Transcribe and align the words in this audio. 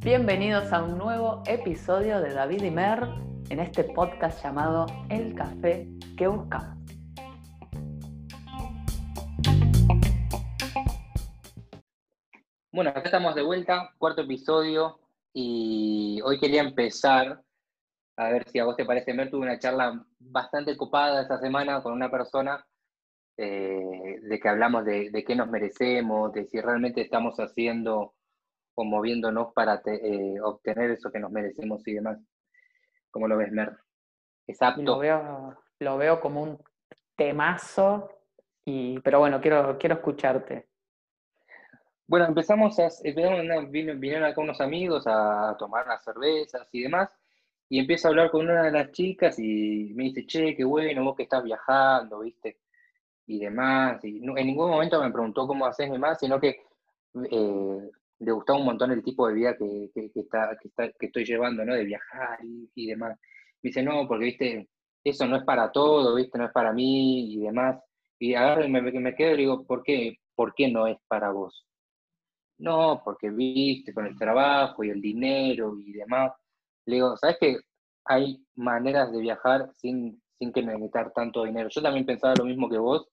Bienvenidos 0.00 0.72
a 0.72 0.82
un 0.82 0.98
nuevo 0.98 1.44
episodio 1.46 2.20
de 2.20 2.34
David 2.34 2.64
y 2.64 2.70
Mer 2.72 3.08
en 3.50 3.60
este 3.60 3.84
podcast 3.84 4.42
llamado 4.42 4.86
El 5.10 5.36
Café 5.36 5.86
que 6.16 6.26
Buscamos. 6.26 6.76
Bueno, 12.72 12.90
acá 12.90 13.02
estamos 13.04 13.36
de 13.36 13.42
vuelta, 13.42 13.94
cuarto 13.98 14.22
episodio, 14.22 14.98
y 15.32 16.20
hoy 16.24 16.40
quería 16.40 16.62
empezar, 16.62 17.44
a 18.16 18.28
ver 18.30 18.48
si 18.48 18.58
a 18.58 18.64
vos 18.64 18.74
te 18.76 18.84
parece, 18.84 19.14
Mer, 19.14 19.30
tuve 19.30 19.42
una 19.42 19.60
charla 19.60 20.04
bastante 20.18 20.72
ocupada 20.72 21.22
esta 21.22 21.38
semana 21.38 21.80
con 21.80 21.92
una 21.92 22.10
persona 22.10 22.66
eh, 23.40 24.18
de 24.20 24.40
que 24.40 24.48
hablamos 24.48 24.84
de, 24.84 25.24
qué 25.24 25.36
nos 25.36 25.48
merecemos, 25.48 26.32
de 26.32 26.44
si 26.44 26.60
realmente 26.60 27.02
estamos 27.02 27.38
haciendo 27.38 28.14
o 28.74 28.84
moviéndonos 28.84 29.52
para 29.54 29.80
eh, 29.86 30.40
obtener 30.42 30.90
eso 30.90 31.12
que 31.12 31.20
nos 31.20 31.30
merecemos 31.30 31.86
y 31.86 31.94
demás. 31.94 32.18
¿Cómo 33.12 33.28
lo 33.28 33.36
ves, 33.36 33.52
Mer? 33.52 33.76
¿Es 34.44 34.58
Lo 34.78 34.98
veo, 34.98 35.56
lo 35.78 35.96
veo 35.98 36.20
como 36.20 36.42
un 36.42 36.58
temazo, 37.14 38.10
y, 38.64 38.98
pero 39.00 39.20
bueno, 39.20 39.40
quiero, 39.40 39.78
quiero 39.78 39.94
escucharte. 39.96 40.66
Bueno, 42.08 42.26
empezamos 42.26 42.76
a, 42.80 42.88
vinieron 43.04 44.24
acá 44.24 44.40
unos 44.40 44.60
amigos 44.60 45.04
a 45.06 45.54
tomar 45.58 45.86
las 45.86 46.02
cervezas 46.02 46.68
y 46.72 46.82
demás, 46.82 47.10
y 47.68 47.78
empiezo 47.78 48.08
a 48.08 48.10
hablar 48.10 48.30
con 48.32 48.48
una 48.48 48.64
de 48.64 48.72
las 48.72 48.90
chicas 48.90 49.38
y 49.38 49.92
me 49.94 50.04
dice, 50.04 50.26
che, 50.26 50.56
qué 50.56 50.64
bueno, 50.64 51.04
vos 51.04 51.14
que 51.14 51.24
estás 51.24 51.44
viajando, 51.44 52.20
viste, 52.20 52.58
y 53.28 53.38
demás, 53.40 54.02
y 54.04 54.16
en 54.24 54.46
ningún 54.46 54.70
momento 54.70 55.02
me 55.02 55.12
preguntó 55.12 55.46
cómo 55.46 55.66
haces 55.66 55.90
y 55.90 56.00
sino 56.18 56.40
que 56.40 56.62
eh, 57.30 57.90
le 58.20 58.32
gustaba 58.32 58.58
un 58.58 58.64
montón 58.64 58.90
el 58.90 59.02
tipo 59.02 59.28
de 59.28 59.34
vida 59.34 59.54
que, 59.54 59.90
está, 60.14 60.56
que, 60.98 61.06
estoy 61.06 61.24
llevando, 61.26 61.62
¿no? 61.62 61.74
De 61.74 61.84
viajar 61.84 62.38
y, 62.42 62.86
demás. 62.86 63.18
Me 63.62 63.68
dice, 63.68 63.82
no, 63.82 64.08
porque, 64.08 64.24
viste, 64.24 64.68
eso 65.04 65.26
no 65.26 65.36
es 65.36 65.44
para 65.44 65.70
todo, 65.70 66.14
viste, 66.14 66.38
no 66.38 66.46
es 66.46 66.52
para 66.52 66.72
mí 66.72 67.34
y 67.34 67.40
demás. 67.40 67.78
Y 68.18 68.34
agarro 68.34 68.64
y 68.64 68.70
me, 68.70 68.80
me 68.80 69.14
quedo 69.14 69.34
y 69.34 69.38
digo, 69.38 69.66
¿por 69.66 69.82
qué? 69.82 70.16
¿Por 70.34 70.54
qué 70.54 70.68
no 70.70 70.86
es 70.86 70.96
para 71.06 71.30
vos? 71.30 71.66
No, 72.58 73.02
porque 73.04 73.30
viste, 73.30 73.92
con 73.92 74.06
el 74.06 74.16
trabajo 74.18 74.82
y 74.84 74.90
el 74.90 75.02
dinero 75.02 75.76
y 75.78 75.92
demás. 75.92 76.32
Le 76.86 76.96
digo, 76.96 77.16
¿sabes 77.18 77.36
qué? 77.38 77.58
Hay 78.06 78.42
maneras 78.56 79.12
de 79.12 79.20
viajar 79.20 79.70
sin, 79.74 80.20
sin 80.38 80.52
que 80.52 80.62
necesitar 80.62 81.12
tanto 81.12 81.44
dinero. 81.44 81.68
Yo 81.68 81.82
también 81.82 82.06
pensaba 82.06 82.34
lo 82.38 82.46
mismo 82.46 82.68
que 82.70 82.78
vos. 82.78 83.06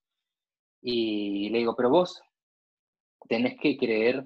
Y 0.88 1.50
le 1.50 1.58
digo, 1.58 1.75
pero 1.75 1.89
vos 1.89 2.22
tenés 3.28 3.58
que 3.59 3.75
creer 3.75 4.23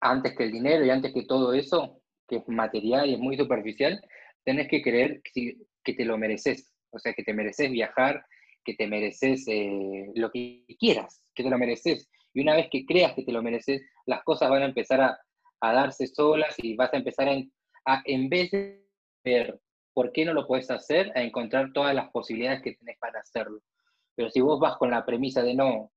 antes 0.00 0.34
que 0.34 0.44
el 0.44 0.52
dinero 0.52 0.86
y 0.86 0.88
antes 0.88 1.12
que 1.12 1.26
todo 1.26 1.52
eso, 1.52 2.00
que 2.26 2.36
es 2.36 2.48
material 2.48 3.10
y 3.10 3.12
es 3.12 3.18
muy 3.18 3.36
superficial, 3.36 4.00
tenés 4.42 4.68
que 4.68 4.80
creer 4.80 5.20
que, 5.34 5.58
te 5.84 6.04
lo 6.06 6.16
mereces. 6.16 6.72
O 6.92 6.98
sea, 6.98 7.12
que 7.12 7.22
te 7.22 7.34
mereces 7.34 7.70
viajar, 7.70 8.24
que 8.64 8.72
te 8.72 8.86
mereces 8.86 9.46
eh, 9.48 10.06
lo 10.14 10.30
que 10.30 10.64
quieras, 10.78 11.22
que 11.34 11.42
te 11.42 11.50
lo 11.50 11.58
mereces. 11.58 12.08
Y 12.32 12.40
una 12.40 12.56
vez 12.56 12.68
que 12.70 12.86
creas 12.86 13.12
que 13.12 13.24
te 13.24 13.32
lo 13.32 13.42
mereces, 13.42 13.82
las 14.06 14.24
cosas 14.24 14.48
van 14.48 14.62
a 14.62 14.66
empezar 14.66 15.02
a, 15.02 15.20
darse 15.60 16.06
solas 16.06 16.54
y 16.58 16.74
vas 16.74 16.94
a 16.94 16.96
empezar 16.96 17.28
a, 17.28 18.02
en 18.06 18.28
vez 18.30 18.50
de 18.50 18.82
ver 19.24 19.60
por 19.92 20.10
qué 20.12 20.24
no 20.24 20.32
lo 20.32 20.46
puedes 20.46 20.70
hacer, 20.70 21.12
a 21.14 21.22
encontrar 21.22 21.72
todas 21.74 21.94
las 21.94 22.10
posibilidades 22.12 22.62
que 22.62 22.76
tenés 22.76 22.96
para 22.98 23.20
hacerlo. 23.20 23.60
Pero 24.16 24.30
si 24.30 24.40
vos 24.40 24.58
vas 24.58 24.76
con 24.76 24.90
la 24.90 25.04
premisa 25.04 25.42
de 25.42 25.54
no, 25.54 25.92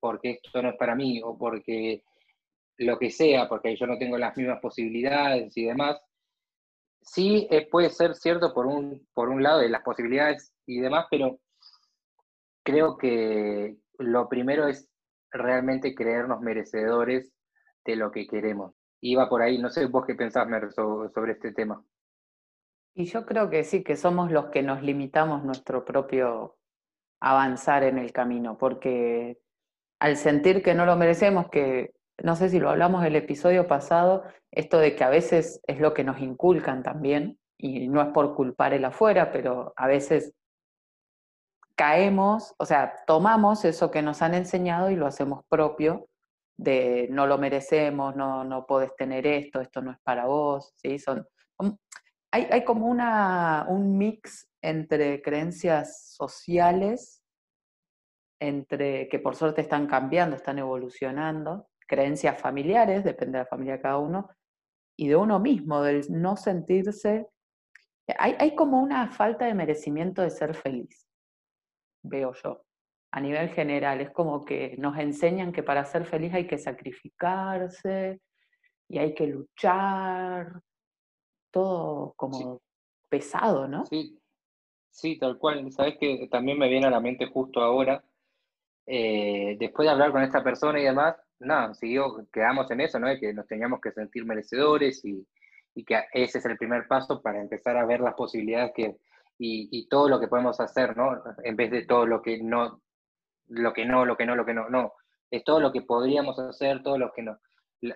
porque 0.00 0.40
esto 0.42 0.62
no 0.62 0.70
es 0.70 0.76
para 0.76 0.94
mí, 0.94 1.20
o 1.22 1.36
porque 1.36 2.02
lo 2.78 2.98
que 2.98 3.10
sea, 3.10 3.48
porque 3.48 3.76
yo 3.76 3.86
no 3.86 3.98
tengo 3.98 4.16
las 4.16 4.36
mismas 4.36 4.60
posibilidades 4.60 5.56
y 5.56 5.64
demás, 5.64 6.00
sí 7.00 7.48
puede 7.70 7.90
ser 7.90 8.14
cierto 8.14 8.54
por 8.54 8.66
un, 8.66 9.06
por 9.12 9.28
un 9.28 9.42
lado 9.42 9.60
de 9.60 9.68
las 9.68 9.82
posibilidades 9.82 10.52
y 10.66 10.80
demás, 10.80 11.06
pero 11.10 11.40
creo 12.62 12.96
que 12.96 13.76
lo 13.98 14.28
primero 14.28 14.66
es 14.66 14.90
realmente 15.30 15.94
creernos 15.94 16.40
merecedores 16.40 17.32
de 17.84 17.96
lo 17.96 18.10
que 18.10 18.26
queremos. 18.26 18.74
Iba 19.00 19.28
por 19.28 19.42
ahí, 19.42 19.58
no 19.58 19.70
sé 19.70 19.86
vos 19.86 20.04
qué 20.06 20.14
pensás, 20.14 20.46
Mer, 20.48 20.72
sobre, 20.72 21.32
este 21.32 21.52
tema. 21.52 21.82
Y 22.94 23.04
yo 23.04 23.24
creo 23.26 23.50
que 23.50 23.62
sí, 23.62 23.84
que 23.84 23.96
somos 23.96 24.32
los 24.32 24.46
que 24.46 24.62
nos 24.62 24.82
limitamos 24.82 25.44
nuestro 25.44 25.84
propio 25.84 26.56
avanzar 27.20 27.82
en 27.84 27.98
el 27.98 28.12
camino, 28.12 28.58
porque 28.58 29.38
al 30.00 30.16
sentir 30.16 30.62
que 30.62 30.74
no 30.74 30.86
lo 30.86 30.96
merecemos, 30.96 31.48
que 31.48 31.92
no 32.22 32.36
sé 32.36 32.48
si 32.48 32.58
lo 32.58 32.70
hablamos 32.70 33.04
el 33.04 33.16
episodio 33.16 33.66
pasado, 33.66 34.24
esto 34.50 34.78
de 34.78 34.96
que 34.96 35.04
a 35.04 35.10
veces 35.10 35.60
es 35.66 35.80
lo 35.80 35.94
que 35.94 36.04
nos 36.04 36.20
inculcan 36.20 36.82
también, 36.82 37.38
y 37.58 37.88
no 37.88 38.02
es 38.02 38.08
por 38.08 38.34
culpar 38.34 38.74
el 38.74 38.84
afuera, 38.84 39.32
pero 39.32 39.72
a 39.76 39.86
veces 39.86 40.34
caemos, 41.74 42.54
o 42.58 42.66
sea, 42.66 42.94
tomamos 43.06 43.64
eso 43.64 43.90
que 43.90 44.02
nos 44.02 44.22
han 44.22 44.34
enseñado 44.34 44.90
y 44.90 44.96
lo 44.96 45.06
hacemos 45.06 45.44
propio, 45.48 46.08
de 46.58 47.06
no 47.10 47.26
lo 47.26 47.36
merecemos, 47.38 48.16
no, 48.16 48.44
no 48.44 48.66
podés 48.66 48.94
tener 48.96 49.26
esto, 49.26 49.60
esto 49.60 49.82
no 49.82 49.92
es 49.92 49.98
para 50.02 50.26
vos, 50.26 50.72
¿sí? 50.76 50.98
Son, 50.98 51.26
hay, 52.30 52.48
hay 52.50 52.64
como 52.64 52.86
una, 52.86 53.66
un 53.68 53.98
mix 53.98 54.48
entre 54.68 55.22
creencias 55.22 56.14
sociales, 56.14 57.22
entre 58.40 59.08
que 59.08 59.18
por 59.18 59.36
suerte 59.36 59.62
están 59.62 59.86
cambiando, 59.86 60.36
están 60.36 60.58
evolucionando, 60.58 61.68
creencias 61.86 62.40
familiares, 62.40 63.04
depende 63.04 63.38
de 63.38 63.44
la 63.44 63.48
familia 63.48 63.76
de 63.76 63.82
cada 63.82 63.98
uno, 63.98 64.28
y 64.98 65.08
de 65.08 65.16
uno 65.16 65.38
mismo, 65.38 65.82
del 65.82 66.04
no 66.10 66.36
sentirse... 66.36 67.26
Hay, 68.18 68.36
hay 68.38 68.54
como 68.54 68.80
una 68.80 69.10
falta 69.10 69.46
de 69.46 69.54
merecimiento 69.54 70.22
de 70.22 70.30
ser 70.30 70.54
feliz 70.54 71.06
veo 72.08 72.32
yo. 72.42 72.62
A 73.12 73.20
nivel 73.20 73.48
general, 73.50 74.00
es 74.00 74.10
como 74.10 74.44
que 74.44 74.76
nos 74.78 74.98
enseñan 74.98 75.52
que 75.52 75.62
para 75.62 75.84
ser 75.84 76.04
feliz 76.04 76.34
hay 76.34 76.46
que 76.46 76.58
sacrificarse 76.58 78.20
y 78.88 78.98
hay 78.98 79.14
que 79.14 79.26
luchar, 79.26 80.60
todo 81.50 82.12
como 82.16 82.60
pesado, 83.08 83.68
¿no? 83.68 83.86
Sí, 83.86 84.18
sí, 84.96 85.18
tal 85.18 85.38
cual. 85.38 85.70
Sabes 85.72 85.96
que 85.98 86.28
también 86.30 86.58
me 86.58 86.68
viene 86.68 86.86
a 86.86 86.90
la 86.90 87.00
mente 87.00 87.26
justo 87.26 87.60
ahora, 87.60 88.02
eh, 88.86 89.56
después 89.58 89.86
de 89.86 89.92
hablar 89.92 90.12
con 90.12 90.22
esta 90.22 90.42
persona 90.42 90.80
y 90.80 90.84
demás, 90.84 91.16
nada, 91.38 91.74
siguió, 91.74 92.26
quedamos 92.32 92.70
en 92.70 92.80
eso, 92.80 92.98
¿no? 92.98 93.08
De 93.08 93.18
que 93.20 93.32
nos 93.34 93.46
teníamos 93.46 93.80
que 93.80 93.92
sentir 93.92 94.24
merecedores 94.24 95.04
y, 95.04 95.26
y 95.74 95.84
que 95.84 96.04
ese 96.12 96.38
es 96.38 96.44
el 96.46 96.56
primer 96.56 96.86
paso 96.88 97.20
para 97.22 97.40
empezar 97.40 97.76
a 97.76 97.86
ver 97.86 98.00
las 98.00 98.14
posibilidades 98.14 98.72
que, 98.74 98.96
y, 99.38 99.88
todo 99.88 100.08
lo 100.08 100.20
que 100.20 100.28
podemos 100.28 100.60
hacer, 100.60 100.96
¿no? 100.96 101.22
En 101.44 101.56
vez 101.56 101.70
de 101.70 101.84
todo 101.84 102.06
lo 102.06 102.22
que 102.22 102.42
no, 102.42 102.80
lo 103.48 103.72
que 103.72 103.84
no, 103.84 104.04
lo 104.04 104.16
que 104.16 104.26
no, 104.26 104.36
lo 104.36 104.46
que 104.46 104.54
no, 104.54 104.68
no. 104.68 104.92
Es 105.30 105.44
todo 105.44 105.60
lo 105.60 105.72
que 105.72 105.82
podríamos 105.82 106.38
hacer, 106.38 106.82
todo 106.82 106.98
lo 106.98 107.12
que 107.12 107.22
no, 107.22 107.38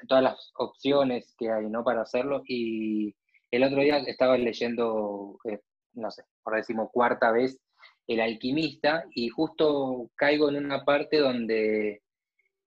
todas 0.08 0.22
las 0.22 0.52
opciones 0.56 1.34
que 1.38 1.50
hay, 1.50 1.66
¿no? 1.70 1.84
Para 1.84 2.02
hacerlo. 2.02 2.42
Y 2.46 3.14
el 3.50 3.64
otro 3.64 3.80
día 3.80 3.98
estaba 3.98 4.36
leyendo, 4.36 5.38
eh, 5.44 5.60
no 6.00 6.10
sé, 6.10 6.24
por 6.42 6.56
decimos 6.56 6.90
cuarta 6.92 7.30
vez, 7.30 7.58
El 8.06 8.20
alquimista, 8.20 9.04
y 9.14 9.28
justo 9.28 10.10
caigo 10.16 10.48
en 10.48 10.64
una 10.64 10.84
parte 10.84 11.18
donde 11.18 12.02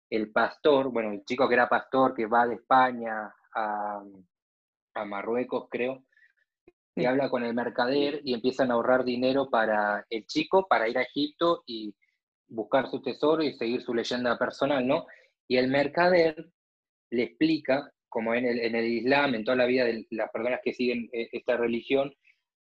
el 0.09 0.31
pastor, 0.31 0.89
bueno, 0.91 1.11
el 1.11 1.23
chico 1.25 1.47
que 1.47 1.55
era 1.55 1.67
pastor, 1.67 2.13
que 2.13 2.27
va 2.27 2.47
de 2.47 2.55
España 2.55 3.33
a, 3.55 4.03
a 4.93 5.05
Marruecos, 5.05 5.67
creo, 5.69 6.03
y 6.95 7.05
habla 7.05 7.29
con 7.29 7.43
el 7.43 7.53
mercader 7.53 8.21
y 8.23 8.33
empiezan 8.33 8.69
a 8.69 8.75
ahorrar 8.75 9.03
dinero 9.03 9.49
para 9.49 10.05
el 10.09 10.25
chico, 10.27 10.67
para 10.67 10.87
ir 10.87 10.97
a 10.97 11.01
Egipto 11.01 11.63
y 11.65 11.93
buscar 12.47 12.89
su 12.89 13.01
tesoro 13.01 13.43
y 13.43 13.53
seguir 13.53 13.81
su 13.81 13.93
leyenda 13.93 14.37
personal, 14.37 14.85
¿no? 14.85 15.07
Y 15.47 15.57
el 15.57 15.67
mercader 15.67 16.51
le 17.09 17.23
explica, 17.23 17.91
como 18.09 18.35
en 18.35 18.45
el, 18.45 18.59
en 18.59 18.75
el 18.75 18.85
Islam, 18.85 19.33
en 19.33 19.43
toda 19.43 19.57
la 19.57 19.65
vida 19.65 19.85
de 19.85 20.05
las 20.11 20.29
personas 20.31 20.59
que 20.63 20.73
siguen 20.73 21.09
eh, 21.13 21.29
esta 21.31 21.57
religión, 21.57 22.13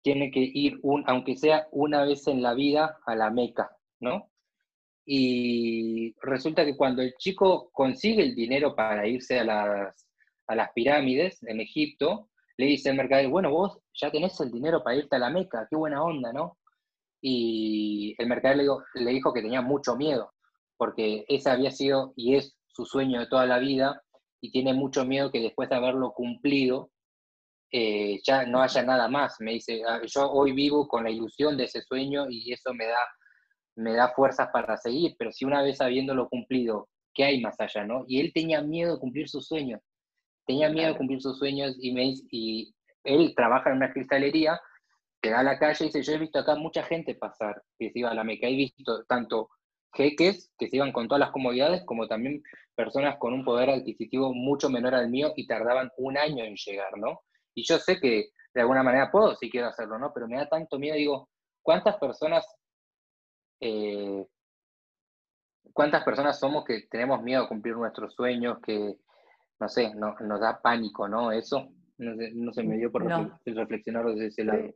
tiene 0.02 0.32
que 0.32 0.40
ir, 0.40 0.80
un, 0.84 1.04
aunque 1.08 1.36
sea 1.36 1.68
una 1.72 2.04
vez 2.04 2.28
en 2.28 2.42
la 2.42 2.54
vida, 2.54 2.98
a 3.06 3.16
la 3.16 3.30
Meca, 3.30 3.70
¿no? 4.00 4.30
Y 5.06 6.16
resulta 6.22 6.66
que 6.66 6.78
cuando 6.78 7.02
el 7.02 7.16
chico 7.18 7.70
consigue 7.72 8.24
el 8.24 8.36
dinero 8.36 8.76
para 8.76 9.08
irse 9.08 9.40
a 9.40 9.44
las, 9.44 10.08
a 10.48 10.56
las 10.56 10.72
pirámides 10.74 11.42
en 11.44 11.60
Egipto, 11.60 12.30
le 12.58 12.68
dice 12.68 12.90
el 12.90 12.98
mercader, 12.98 13.28
bueno, 13.28 13.52
vos 13.52 13.80
ya 13.94 14.12
tenés 14.12 14.40
el 14.40 14.52
dinero 14.52 14.84
para 14.84 14.98
irte 14.98 15.16
a 15.16 15.20
la 15.20 15.30
Meca, 15.30 15.68
qué 15.70 15.76
buena 15.76 16.04
onda, 16.04 16.32
¿no? 16.32 16.58
Y 17.22 18.16
el 18.18 18.28
mercader 18.28 18.58
le, 18.58 18.68
le 18.96 19.12
dijo 19.12 19.34
que 19.34 19.42
tenía 19.42 19.62
mucho 19.62 19.96
miedo, 19.96 20.34
porque 20.78 21.26
ese 21.28 21.50
había 21.50 21.72
sido 21.72 22.14
y 22.16 22.36
es 22.36 22.56
su 22.68 22.86
sueño 22.86 23.20
de 23.20 23.28
toda 23.28 23.46
la 23.46 23.60
vida, 23.60 24.02
y 24.42 24.52
tiene 24.52 24.74
mucho 24.74 25.06
miedo 25.06 25.32
que 25.32 25.40
después 25.40 25.70
de 25.70 25.76
haberlo 25.76 26.14
cumplido, 26.14 26.90
eh, 27.72 28.20
ya 28.24 28.46
no 28.46 28.62
haya 28.62 28.84
nada 28.84 29.08
más. 29.08 29.38
Me 29.40 29.54
dice, 29.54 29.82
ah, 29.88 30.02
yo 30.06 30.32
hoy 30.32 30.52
vivo 30.52 30.88
con 30.88 31.04
la 31.04 31.12
ilusión 31.12 31.58
de 31.58 31.66
ese 31.66 31.82
sueño 31.82 32.28
y 32.30 32.52
eso 32.52 32.74
me 32.74 32.86
da, 32.86 33.00
me 33.76 33.94
da 33.94 34.14
fuerzas 34.14 34.50
para 34.52 34.78
seguir, 34.78 35.16
pero 35.18 35.32
si 35.32 35.46
una 35.46 35.62
vez 35.62 35.82
habiéndolo 35.82 36.30
cumplido 36.30 36.90
qué 37.14 37.26
hay 37.26 37.42
más 37.42 37.60
allá, 37.60 37.84
¿no? 37.86 38.06
Y 38.08 38.20
él 38.20 38.32
tenía 38.34 38.62
miedo 38.62 38.94
de 38.96 39.00
cumplir 39.00 39.30
sus 39.30 39.48
sueños, 39.48 39.82
tenía 40.46 40.70
miedo 40.70 40.90
de 40.90 40.98
cumplir 40.98 41.22
sus 41.22 41.38
sueños 41.38 41.76
y, 41.80 41.94
me, 41.94 42.14
y 42.32 42.74
él 43.04 43.34
trabaja 43.36 43.70
en 43.70 43.78
una 43.78 43.92
cristalería, 43.92 44.60
que 45.22 45.30
da 45.30 45.40
a 45.40 45.44
la 45.44 45.60
calle 45.60 45.86
y 45.86 45.88
dice, 45.88 46.02
yo 46.02 46.14
he 46.14 46.18
visto 46.18 46.40
acá 46.40 46.56
mucha 46.56 46.84
gente 46.84 47.16
pasar, 47.16 47.62
que 47.78 47.92
se 47.92 48.00
iba 48.00 48.10
a 48.10 48.14
la 48.16 48.24
Meca, 48.24 48.48
he 48.48 48.56
visto 48.56 49.04
tanto 49.06 49.50
jeques 49.94 50.52
que 50.58 50.68
se 50.68 50.78
iban 50.78 50.92
con 50.92 51.08
todas 51.08 51.20
las 51.20 51.32
comodidades, 51.32 51.84
como 51.86 52.08
también 52.08 52.42
personas 52.76 53.18
con 53.18 53.34
un 53.34 53.44
poder 53.44 53.70
adquisitivo 53.70 54.34
mucho 54.34 54.70
menor 54.70 54.96
al 54.96 55.10
mío 55.10 55.34
y 55.36 55.46
tardaban 55.46 55.92
un 55.98 56.18
año 56.18 56.44
en 56.44 56.56
llegar, 56.56 56.98
¿no? 56.98 57.22
Y 57.54 57.64
yo 57.64 57.78
sé 57.78 58.00
que 58.00 58.32
de 58.54 58.62
alguna 58.62 58.84
manera 58.84 59.12
puedo 59.12 59.36
si 59.36 59.50
quiero 59.50 59.68
hacerlo, 59.68 59.98
¿no? 59.98 60.12
Pero 60.14 60.28
me 60.28 60.38
da 60.38 60.48
tanto 60.48 60.78
miedo, 60.78 60.96
digo, 60.96 61.30
¿cuántas 61.62 61.98
personas, 61.98 62.46
eh, 63.60 64.26
cuántas 65.74 66.04
personas 66.04 66.40
somos 66.40 66.66
que 66.66 66.88
tenemos 66.90 67.22
miedo 67.22 67.44
a 67.44 67.48
cumplir 67.48 67.76
nuestros 67.76 68.14
sueños, 68.14 68.60
que, 68.62 68.98
no 69.60 69.70
sé, 69.70 69.94
no, 69.96 70.16
nos 70.20 70.40
da 70.40 70.62
pánico, 70.62 71.08
¿no? 71.08 71.32
Eso, 71.32 71.70
no, 71.98 72.54
se 72.54 72.64
me 72.64 72.78
dio 72.78 72.92
por 72.92 73.06
reflexionar 73.46 74.06
desde 74.06 74.28
ese 74.28 74.44
lado. 74.44 74.74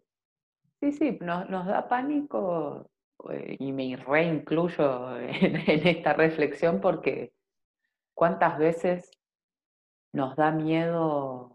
Sí, 0.80 0.92
sí, 0.92 1.18
nos, 1.22 1.50
nos 1.50 1.66
da 1.66 1.88
pánico 1.88 2.89
eh, 3.31 3.57
y 3.60 3.72
me 3.72 3.95
reincluyo 3.95 5.18
en, 5.18 5.56
en 5.69 5.88
esta 5.88 6.13
reflexión 6.13 6.80
porque 6.81 7.33
cuántas 8.13 8.57
veces 8.57 9.12
nos 10.13 10.36
da 10.36 10.51
miedo 10.51 11.54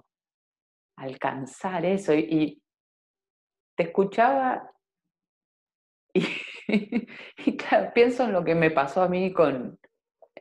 alcanzar 1.01 1.85
eso. 1.85 2.15
Y, 2.15 2.63
te 3.77 3.85
escuchaba 3.85 4.71
y, 6.15 7.09
pienso 7.95 8.25
en 8.25 8.33
lo 8.33 8.45
que 8.45 8.55
me 8.55 8.71
pasó 8.71 9.03
a 9.03 9.09
mí 9.09 9.33
con, 9.33 9.79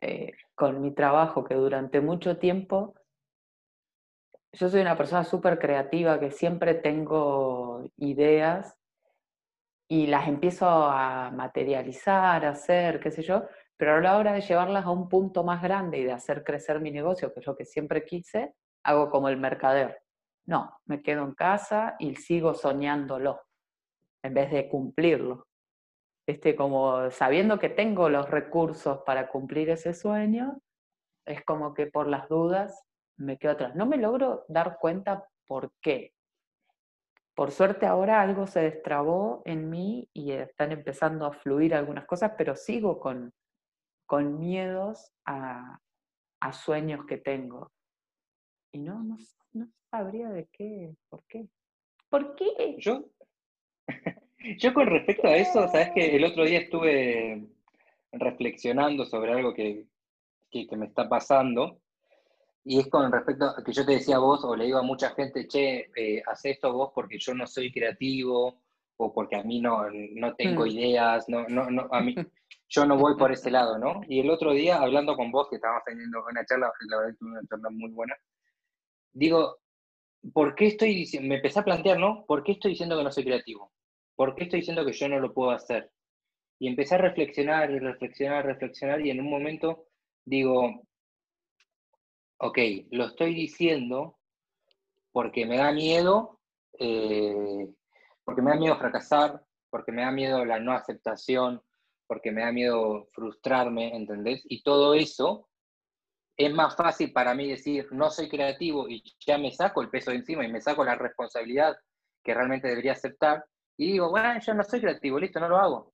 eh, 0.01 0.33
con 0.55 0.81
mi 0.81 0.93
trabajo, 0.93 1.43
que 1.43 1.53
durante 1.53 2.01
mucho 2.01 2.37
tiempo 2.37 2.95
yo 4.51 4.67
soy 4.67 4.81
una 4.81 4.97
persona 4.97 5.23
súper 5.23 5.59
creativa, 5.59 6.19
que 6.19 6.31
siempre 6.31 6.73
tengo 6.73 7.83
ideas 7.97 8.75
y 9.87 10.07
las 10.07 10.27
empiezo 10.27 10.67
a 10.67 11.31
materializar, 11.31 12.45
a 12.45 12.49
hacer, 12.49 12.99
qué 12.99 13.11
sé 13.11 13.21
yo, 13.21 13.45
pero 13.77 13.95
a 13.95 14.01
la 14.01 14.17
hora 14.17 14.33
de 14.33 14.41
llevarlas 14.41 14.85
a 14.85 14.91
un 14.91 15.07
punto 15.07 15.43
más 15.43 15.61
grande 15.61 15.99
y 15.99 16.03
de 16.03 16.11
hacer 16.11 16.43
crecer 16.43 16.81
mi 16.81 16.91
negocio, 16.91 17.33
que 17.33 17.39
es 17.39 17.47
lo 17.47 17.55
que 17.55 17.65
siempre 17.65 18.03
quise, 18.03 18.53
hago 18.83 19.09
como 19.09 19.29
el 19.29 19.37
mercader. 19.37 20.01
No, 20.47 20.79
me 20.85 21.01
quedo 21.01 21.23
en 21.23 21.33
casa 21.33 21.95
y 21.99 22.15
sigo 22.15 22.53
soñándolo 22.53 23.41
en 24.23 24.33
vez 24.33 24.51
de 24.51 24.69
cumplirlo. 24.69 25.47
Este, 26.27 26.55
como 26.55 27.09
sabiendo 27.11 27.59
que 27.59 27.69
tengo 27.69 28.09
los 28.09 28.29
recursos 28.29 28.99
para 29.05 29.29
cumplir 29.29 29.69
ese 29.69 29.93
sueño, 29.93 30.59
es 31.25 31.43
como 31.43 31.73
que 31.73 31.87
por 31.87 32.07
las 32.07 32.27
dudas 32.29 32.83
me 33.17 33.37
quedo 33.37 33.53
atrás. 33.53 33.75
No 33.75 33.85
me 33.85 33.97
logro 33.97 34.45
dar 34.47 34.77
cuenta 34.79 35.27
por 35.47 35.71
qué. 35.81 36.13
Por 37.35 37.51
suerte 37.51 37.85
ahora 37.85 38.21
algo 38.21 38.47
se 38.47 38.59
destrabó 38.61 39.41
en 39.45 39.69
mí 39.69 40.09
y 40.13 40.31
están 40.31 40.71
empezando 40.71 41.25
a 41.25 41.33
fluir 41.33 41.73
algunas 41.73 42.05
cosas, 42.05 42.33
pero 42.37 42.55
sigo 42.55 42.99
con, 42.99 43.33
con 44.05 44.39
miedos 44.39 45.11
a, 45.25 45.79
a 46.41 46.53
sueños 46.53 47.05
que 47.05 47.17
tengo. 47.17 47.71
Y 48.71 48.79
no, 48.79 49.01
no, 49.03 49.17
no 49.53 49.67
sabría 49.91 50.29
de 50.29 50.47
qué, 50.51 50.93
por 51.09 51.23
qué. 51.27 51.47
¿Por 52.09 52.35
qué? 52.35 52.75
Yo, 52.79 53.05
yo 54.59 54.73
con 54.73 54.87
respecto 54.87 55.27
a 55.27 55.35
eso, 55.35 55.67
sabes 55.67 55.91
que 55.93 56.15
el 56.15 56.23
otro 56.23 56.45
día 56.45 56.59
estuve 56.59 57.47
reflexionando 58.11 59.05
sobre 59.05 59.33
algo 59.33 59.53
que, 59.53 59.85
que, 60.49 60.67
me 60.75 60.87
está 60.87 61.07
pasando, 61.07 61.79
y 62.63 62.79
es 62.79 62.87
con 62.87 63.11
respecto 63.11 63.45
a 63.45 63.63
que 63.63 63.71
yo 63.71 63.85
te 63.85 63.93
decía 63.93 64.17
a 64.17 64.19
vos, 64.19 64.43
o 64.43 64.55
le 64.55 64.65
digo 64.65 64.79
a 64.79 64.83
mucha 64.83 65.11
gente, 65.11 65.47
che, 65.47 65.91
eh, 65.95 66.21
haz 66.25 66.45
esto 66.45 66.73
vos 66.73 66.91
porque 66.93 67.17
yo 67.19 67.33
no 67.33 67.47
soy 67.47 67.71
creativo, 67.71 68.61
o 69.01 69.13
porque 69.13 69.37
a 69.37 69.43
mí 69.43 69.61
no, 69.61 69.85
no 70.15 70.35
tengo 70.35 70.65
mm. 70.65 70.67
ideas, 70.67 71.29
no, 71.29 71.47
no, 71.47 71.69
no, 71.69 71.87
a 71.91 72.01
mí, 72.01 72.15
yo 72.69 72.85
no 72.85 72.97
voy 72.97 73.15
por 73.15 73.31
ese 73.31 73.49
lado, 73.49 73.77
¿no? 73.77 74.01
Y 74.07 74.19
el 74.19 74.29
otro 74.29 74.51
día, 74.51 74.77
hablando 74.81 75.15
con 75.15 75.31
vos, 75.31 75.47
que 75.49 75.55
estábamos 75.55 75.83
teniendo 75.85 76.23
una 76.29 76.45
charla, 76.45 76.71
la 76.89 76.97
verdad 76.97 77.15
que 77.17 77.25
una 77.25 77.41
charla 77.49 77.69
muy 77.69 77.91
buena, 77.91 78.15
digo, 79.13 79.59
¿por 80.33 80.55
qué 80.55 80.67
estoy 80.67 80.93
diciendo, 80.93 81.29
me 81.29 81.35
empecé 81.35 81.59
a 81.59 81.63
plantear, 81.63 81.99
¿no? 81.99 82.25
¿Por 82.25 82.43
qué 82.43 82.53
estoy 82.53 82.71
diciendo 82.71 82.97
que 82.97 83.03
no 83.03 83.11
soy 83.11 83.23
creativo? 83.23 83.71
¿Por 84.15 84.35
qué 84.35 84.43
estoy 84.43 84.59
diciendo 84.59 84.85
que 84.85 84.93
yo 84.93 85.07
no 85.07 85.19
lo 85.19 85.33
puedo 85.33 85.51
hacer? 85.51 85.91
Y 86.59 86.67
empecé 86.67 86.95
a 86.95 86.99
reflexionar 86.99 87.71
y 87.71 87.79
reflexionar, 87.79 88.45
reflexionar, 88.45 89.01
y 89.01 89.11
en 89.11 89.21
un 89.21 89.29
momento 89.29 89.85
digo, 90.25 90.83
ok, 92.37 92.57
lo 92.91 93.05
estoy 93.05 93.33
diciendo 93.33 94.19
porque 95.11 95.45
me 95.45 95.57
da 95.57 95.71
miedo, 95.71 96.39
eh, 96.77 97.67
porque 98.23 98.41
me 98.41 98.51
da 98.51 98.57
miedo 98.57 98.77
fracasar, 98.77 99.43
porque 99.69 99.91
me 99.91 100.01
da 100.01 100.11
miedo 100.11 100.45
la 100.45 100.59
no 100.59 100.73
aceptación, 100.73 101.61
porque 102.07 102.31
me 102.31 102.41
da 102.41 102.51
miedo 102.51 103.07
frustrarme, 103.13 103.95
¿entendés? 103.95 104.41
Y 104.45 104.63
todo 104.63 104.93
eso 104.93 105.47
es 106.39 106.53
más 106.53 106.73
fácil 106.73 107.11
para 107.11 107.35
mí 107.35 107.49
decir, 107.49 107.85
no 107.91 108.09
soy 108.09 108.29
creativo 108.29 108.87
y 108.87 109.03
ya 109.27 109.37
me 109.37 109.51
saco 109.51 109.81
el 109.81 109.89
peso 109.89 110.11
de 110.11 110.17
encima 110.17 110.45
y 110.45 110.47
me 110.47 110.61
saco 110.61 110.85
la 110.85 110.95
responsabilidad 110.95 111.75
que 112.23 112.33
realmente 112.33 112.69
debería 112.69 112.93
aceptar. 112.93 113.43
Y 113.77 113.91
digo, 113.91 114.09
bueno, 114.09 114.39
yo 114.39 114.53
no 114.53 114.63
soy 114.63 114.79
creativo, 114.79 115.19
listo, 115.19 115.41
no 115.41 115.49
lo 115.49 115.57
hago. 115.57 115.93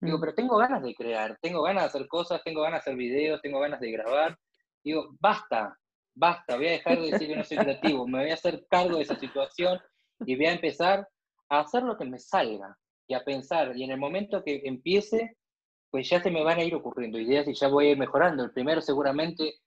Digo, 0.00 0.16
mm. 0.16 0.20
pero 0.20 0.34
tengo 0.34 0.56
ganas 0.58 0.80
de 0.80 0.94
crear, 0.94 1.36
tengo 1.42 1.62
ganas 1.62 1.82
de 1.82 1.88
hacer 1.88 2.06
cosas, 2.06 2.40
tengo 2.44 2.62
ganas 2.62 2.84
de 2.84 2.90
hacer 2.90 2.96
videos, 2.96 3.42
tengo 3.42 3.58
ganas 3.58 3.80
de 3.80 3.90
grabar. 3.90 4.38
Digo, 4.84 5.08
basta, 5.18 5.76
basta, 6.14 6.54
voy 6.54 6.68
a 6.68 6.72
dejar 6.72 7.00
de 7.00 7.10
decir 7.10 7.26
que 7.26 7.36
no 7.36 7.42
soy 7.42 7.56
creativo, 7.56 8.06
me 8.06 8.20
voy 8.20 8.30
a 8.30 8.34
hacer 8.34 8.64
cargo 8.70 8.98
de 8.98 9.02
esa 9.02 9.18
situación 9.18 9.80
y 10.24 10.36
voy 10.36 10.46
a 10.46 10.52
empezar 10.52 11.08
a 11.48 11.60
hacer 11.60 11.82
lo 11.82 11.96
que 11.96 12.04
me 12.04 12.20
salga 12.20 12.78
y 13.08 13.14
a 13.14 13.24
pensar. 13.24 13.76
Y 13.76 13.82
en 13.82 13.90
el 13.90 13.98
momento 13.98 14.44
que 14.44 14.62
empiece, 14.64 15.36
pues 15.90 16.08
ya 16.08 16.22
se 16.22 16.30
me 16.30 16.44
van 16.44 16.60
a 16.60 16.64
ir 16.64 16.76
ocurriendo 16.76 17.18
ideas 17.18 17.48
y 17.48 17.54
ya 17.54 17.66
voy 17.66 17.88
a 17.88 17.90
ir 17.90 17.98
mejorando. 17.98 18.44
El 18.44 18.52
primero 18.52 18.80
seguramente 18.80 19.63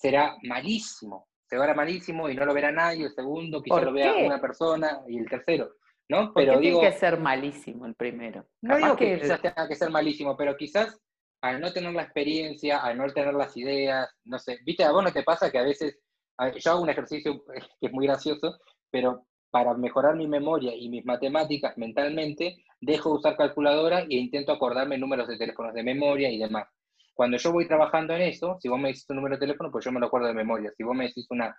será 0.00 0.36
malísimo, 0.42 1.28
se 1.46 1.58
verá 1.58 1.74
malísimo 1.74 2.28
y 2.28 2.34
no 2.34 2.44
lo 2.46 2.54
verá 2.54 2.72
nadie, 2.72 3.06
el 3.06 3.12
segundo 3.12 3.62
quizá 3.62 3.82
lo 3.82 3.92
vea 3.92 4.14
una 4.14 4.40
persona 4.40 5.00
y 5.06 5.18
el 5.18 5.28
tercero, 5.28 5.72
¿no? 6.08 6.32
Pero 6.32 6.58
digo, 6.58 6.80
tiene 6.80 6.92
que 6.92 6.98
ser 6.98 7.20
malísimo 7.20 7.86
el 7.86 7.94
primero. 7.94 8.46
No 8.62 8.76
digo 8.76 8.96
que, 8.96 9.20
quizás 9.20 9.42
tenga 9.42 9.68
que 9.68 9.74
ser 9.74 9.90
malísimo, 9.90 10.36
pero 10.36 10.56
quizás 10.56 10.98
al 11.42 11.60
no 11.60 11.72
tener 11.72 11.92
la 11.92 12.02
experiencia, 12.02 12.78
al 12.78 12.96
no 12.96 13.06
tener 13.08 13.34
las 13.34 13.56
ideas, 13.56 14.08
no 14.24 14.38
sé, 14.38 14.58
viste, 14.64 14.84
a 14.84 14.92
vos 14.92 15.04
no 15.04 15.12
te 15.12 15.22
pasa 15.22 15.50
que 15.50 15.58
a 15.58 15.64
veces, 15.64 15.98
yo 16.56 16.70
hago 16.70 16.82
un 16.82 16.90
ejercicio 16.90 17.44
que 17.80 17.86
es 17.86 17.92
muy 17.92 18.06
gracioso, 18.06 18.56
pero 18.90 19.26
para 19.50 19.74
mejorar 19.74 20.16
mi 20.16 20.28
memoria 20.28 20.72
y 20.74 20.88
mis 20.88 21.04
matemáticas 21.04 21.76
mentalmente, 21.76 22.56
dejo 22.80 23.10
de 23.10 23.16
usar 23.16 23.36
calculadora 23.36 24.00
e 24.00 24.14
intento 24.14 24.52
acordarme 24.52 24.96
números 24.96 25.28
de 25.28 25.36
teléfonos 25.36 25.74
de 25.74 25.82
memoria 25.82 26.30
y 26.30 26.38
demás. 26.38 26.68
Cuando 27.20 27.36
yo 27.36 27.52
voy 27.52 27.68
trabajando 27.68 28.14
en 28.14 28.22
eso, 28.22 28.56
si 28.62 28.70
vos 28.70 28.80
me 28.80 28.88
decís 28.88 29.04
un 29.10 29.16
número 29.16 29.36
de 29.36 29.40
teléfono, 29.40 29.70
pues 29.70 29.84
yo 29.84 29.92
me 29.92 30.00
lo 30.00 30.06
acuerdo 30.06 30.28
de 30.28 30.32
memoria. 30.32 30.72
Si 30.74 30.82
vos 30.82 30.96
me 30.96 31.04
decís 31.04 31.26
una, 31.28 31.54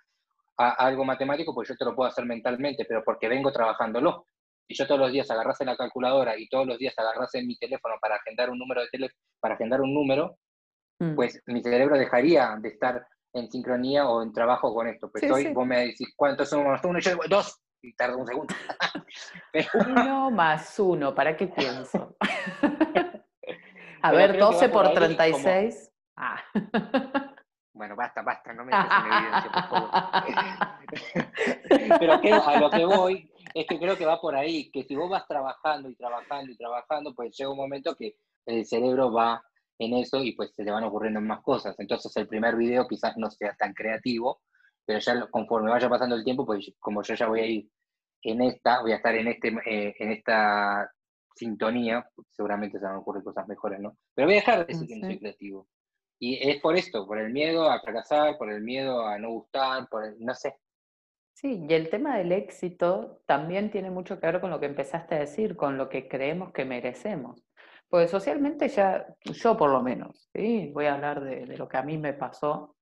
algo 0.58 1.06
matemático, 1.06 1.54
pues 1.54 1.70
yo 1.70 1.76
te 1.76 1.86
lo 1.86 1.96
puedo 1.96 2.10
hacer 2.10 2.26
mentalmente, 2.26 2.84
pero 2.86 3.04
porque 3.06 3.28
vengo 3.28 3.52
trabajándolo. 3.52 4.26
Si 4.68 4.74
yo 4.74 4.88
todos 4.88 5.02
los 5.02 5.12
días 5.12 5.30
agarrase 5.30 5.64
la 5.64 5.78
calculadora 5.78 6.36
y 6.36 6.50
todos 6.50 6.66
los 6.66 6.80
días 6.80 6.98
agarrase 6.98 7.44
mi 7.44 7.56
teléfono 7.60 7.94
para 8.02 8.16
agendar 8.16 8.50
un 8.50 8.58
número 8.58 8.82
de 8.82 8.88
teléfono, 8.88 9.20
para 9.40 9.54
agendar 9.54 9.82
un 9.82 9.94
número, 9.94 10.36
mm. 10.98 11.14
pues 11.14 11.40
mi 11.46 11.62
cerebro 11.62 11.96
dejaría 11.96 12.58
de 12.60 12.70
estar 12.70 13.06
en 13.32 13.52
sincronía 13.52 14.10
o 14.10 14.24
en 14.24 14.34
trabajo 14.34 14.74
con 14.74 14.88
esto. 14.88 15.12
Pues 15.12 15.30
hoy 15.30 15.54
vos 15.54 15.68
me 15.68 15.82
decís, 15.82 16.12
¿cuántos 16.16 16.50
son 16.50 16.62
uno? 16.62 16.98
Y 16.98 17.02
yo 17.04 17.12
digo, 17.12 17.22
dos, 17.30 17.62
y 17.84 17.94
tarda 17.94 18.16
un 18.16 18.26
segundo. 18.26 18.56
Uno 19.88 20.32
más 20.32 20.80
uno, 20.80 21.14
¿para 21.14 21.38
qué 21.38 21.46
pienso? 21.46 22.16
A 24.02 24.12
ver, 24.12 24.38
12 24.38 24.70
por 24.70 24.94
36. 24.94 25.92
Ah. 26.18 26.38
Bueno, 27.74 27.96
basta, 27.96 28.22
basta, 28.22 28.54
no 28.54 28.64
me 28.64 28.72
dejes 28.72 28.92
en 28.92 29.12
evidencia, 29.12 29.52
por 29.52 29.64
favor. 29.70 29.90
Pero 32.00 32.44
a 32.44 32.60
lo 32.60 32.70
que 32.70 32.86
voy 32.86 33.32
es 33.56 33.66
que 33.66 33.80
creo 33.80 33.98
que 33.98 34.06
va 34.06 34.22
por 34.22 34.36
ahí, 34.36 34.70
que 34.70 34.84
si 34.84 34.96
vos 34.96 35.10
vas 35.10 35.28
trabajando 35.28 35.90
y 35.90 35.96
trabajando 35.96 36.52
y 36.52 36.58
trabajando, 36.58 37.16
pues 37.16 37.36
llega 37.36 37.50
un 37.50 37.58
momento 37.58 37.96
que 37.96 38.18
el 38.46 38.66
cerebro 38.66 39.12
va 39.12 39.44
en 39.80 39.96
eso 39.96 40.24
y 40.24 40.34
pues 40.34 40.54
se 40.56 40.64
le 40.64 40.72
van 40.72 40.84
ocurriendo 40.84 41.22
más 41.22 41.42
cosas. 41.42 41.76
Entonces 41.80 42.16
el 42.18 42.28
primer 42.28 42.56
video 42.56 42.88
quizás 42.88 43.18
no 43.18 43.32
sea 43.32 43.56
tan 43.56 43.74
creativo, 43.74 44.42
pero 44.86 45.00
ya 45.00 45.28
conforme 45.32 45.72
vaya 45.72 45.90
pasando 45.90 46.16
el 46.16 46.24
tiempo, 46.24 46.46
pues 46.46 46.72
como 46.80 47.02
yo 47.02 47.16
ya 47.16 47.28
voy 47.28 47.40
a 47.40 47.46
ir 47.46 47.70
en 48.22 48.42
esta, 48.42 48.82
voy 48.82 48.92
a 48.92 48.98
estar 48.98 49.16
en, 49.16 49.28
este, 49.28 49.48
eh, 49.66 49.96
en 49.98 50.12
esta 50.12 50.92
sintonía, 51.36 52.08
seguramente 52.30 52.80
se 52.80 52.86
van 52.86 52.96
a 52.96 53.00
ocurrir 53.00 53.24
cosas 53.24 53.48
mejores, 53.48 53.80
¿no? 53.80 53.98
Pero 54.14 54.28
voy 54.28 54.36
a 54.36 54.40
dejar 54.40 54.60
de 54.60 54.66
decir 54.66 54.88
que 54.88 54.96
no 54.96 55.08
soy 55.08 55.20
creativo. 55.20 55.68
Y 56.20 56.50
es 56.50 56.62
por 56.62 56.76
esto, 56.76 57.08
por 57.08 57.18
el 57.18 57.32
miedo 57.32 57.70
a 57.70 57.80
fracasar, 57.80 58.38
por 58.38 58.52
el 58.52 58.62
miedo 58.62 59.06
a 59.06 59.18
no 59.18 59.32
gustar, 59.32 59.88
por 59.90 60.06
el, 60.06 60.20
no 60.20 60.36
sé. 60.36 60.56
Sí, 61.34 61.66
y 61.68 61.74
el 61.74 61.90
tema 61.90 62.18
del 62.18 62.32
éxito 62.32 63.22
también 63.26 63.72
tiene 63.72 63.90
mucho 63.90 64.20
que 64.20 64.28
ver 64.28 64.40
con 64.42 64.52
lo 64.52 64.60
que 64.60 64.68
empezaste 64.68 65.16
a 65.16 65.20
decir, 65.20 65.56
con 65.56 65.78
lo 65.78 65.90
que 65.90 66.08
creemos 66.08 66.52
que 66.52 66.66
merecemos. 66.66 67.44
Pues 67.90 68.12
socialmente 68.12 68.68
ya, 68.68 69.06
yo 69.26 69.58
por 69.58 69.72
lo 69.72 69.82
menos, 69.82 70.30
¿sí? 70.34 70.70
voy 70.74 70.86
a 70.86 70.94
hablar 70.94 71.24
de, 71.24 71.46
de 71.46 71.58
lo 71.58 71.68
que 71.68 71.78
a 71.78 71.84
mí 71.84 71.98
me 71.98 72.14
pasó, 72.14 72.76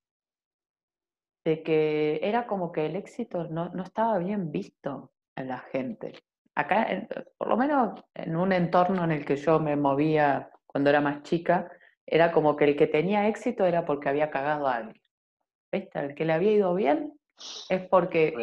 de 1.45 1.63
que 1.63 2.19
era 2.21 2.45
como 2.45 2.71
que 2.71 2.85
el 2.85 2.95
éxito 2.95 3.45
no, 3.45 3.69
no 3.69 3.83
estaba 3.83 4.17
bien 4.17 4.51
visto 4.51 5.11
en 5.35 5.47
la 5.47 5.59
gente. 5.59 6.13
Acá, 6.59 7.07
por 7.37 7.47
lo 7.47 7.55
menos 7.55 8.03
en 8.13 8.35
un 8.35 8.51
entorno 8.51 9.05
en 9.05 9.11
el 9.11 9.25
que 9.25 9.37
yo 9.37 9.61
me 9.61 9.77
movía 9.77 10.49
cuando 10.67 10.89
era 10.89 10.99
más 10.99 11.23
chica, 11.23 11.71
era 12.05 12.33
como 12.33 12.57
que 12.57 12.65
el 12.65 12.75
que 12.75 12.87
tenía 12.87 13.29
éxito 13.29 13.65
era 13.65 13.85
porque 13.85 14.09
había 14.09 14.29
cagado 14.29 14.67
a 14.67 14.75
alguien. 14.75 15.01
¿Viste? 15.71 15.99
El 15.99 16.15
que 16.15 16.25
le 16.25 16.33
había 16.33 16.51
ido 16.51 16.75
bien 16.75 17.13
es 17.69 17.87
porque 17.87 18.33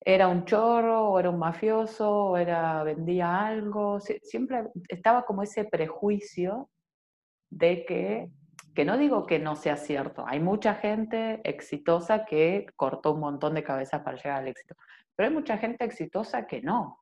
era 0.00 0.26
un 0.28 0.46
chorro, 0.46 1.10
o 1.10 1.20
era 1.20 1.28
un 1.28 1.38
mafioso, 1.38 2.28
o 2.28 2.36
era, 2.38 2.82
vendía 2.82 3.44
algo. 3.44 4.00
Siempre 4.00 4.70
estaba 4.88 5.26
como 5.26 5.42
ese 5.42 5.64
prejuicio 5.64 6.70
de 7.50 7.84
que, 7.84 8.30
que 8.74 8.86
no 8.86 8.96
digo 8.96 9.26
que 9.26 9.38
no 9.38 9.54
sea 9.54 9.76
cierto, 9.76 10.24
hay 10.26 10.40
mucha 10.40 10.76
gente 10.76 11.42
exitosa 11.44 12.24
que 12.24 12.64
cortó 12.74 13.12
un 13.12 13.20
montón 13.20 13.52
de 13.52 13.62
cabezas 13.62 14.00
para 14.00 14.16
llegar 14.16 14.38
al 14.38 14.48
éxito, 14.48 14.76
pero 15.14 15.28
hay 15.28 15.34
mucha 15.34 15.58
gente 15.58 15.84
exitosa 15.84 16.46
que 16.46 16.62
no. 16.62 17.01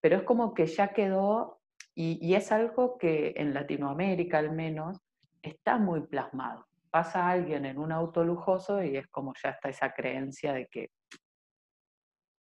Pero 0.00 0.16
es 0.16 0.22
como 0.22 0.54
que 0.54 0.66
ya 0.66 0.88
quedó 0.88 1.60
y, 1.94 2.34
es 2.34 2.50
algo 2.52 2.96
que 2.96 3.34
en 3.36 3.52
Latinoamérica 3.52 4.38
al 4.38 4.52
menos 4.52 4.98
está 5.42 5.76
muy 5.76 6.00
plasmado. 6.00 6.66
Pasa 6.90 7.28
alguien 7.28 7.66
en 7.66 7.78
un 7.78 7.92
auto 7.92 8.24
lujoso 8.24 8.82
y 8.82 8.96
es 8.96 9.06
como 9.08 9.34
ya 9.42 9.50
está 9.50 9.68
esa 9.68 9.92
creencia 9.92 10.52
de 10.52 10.66
que 10.66 10.90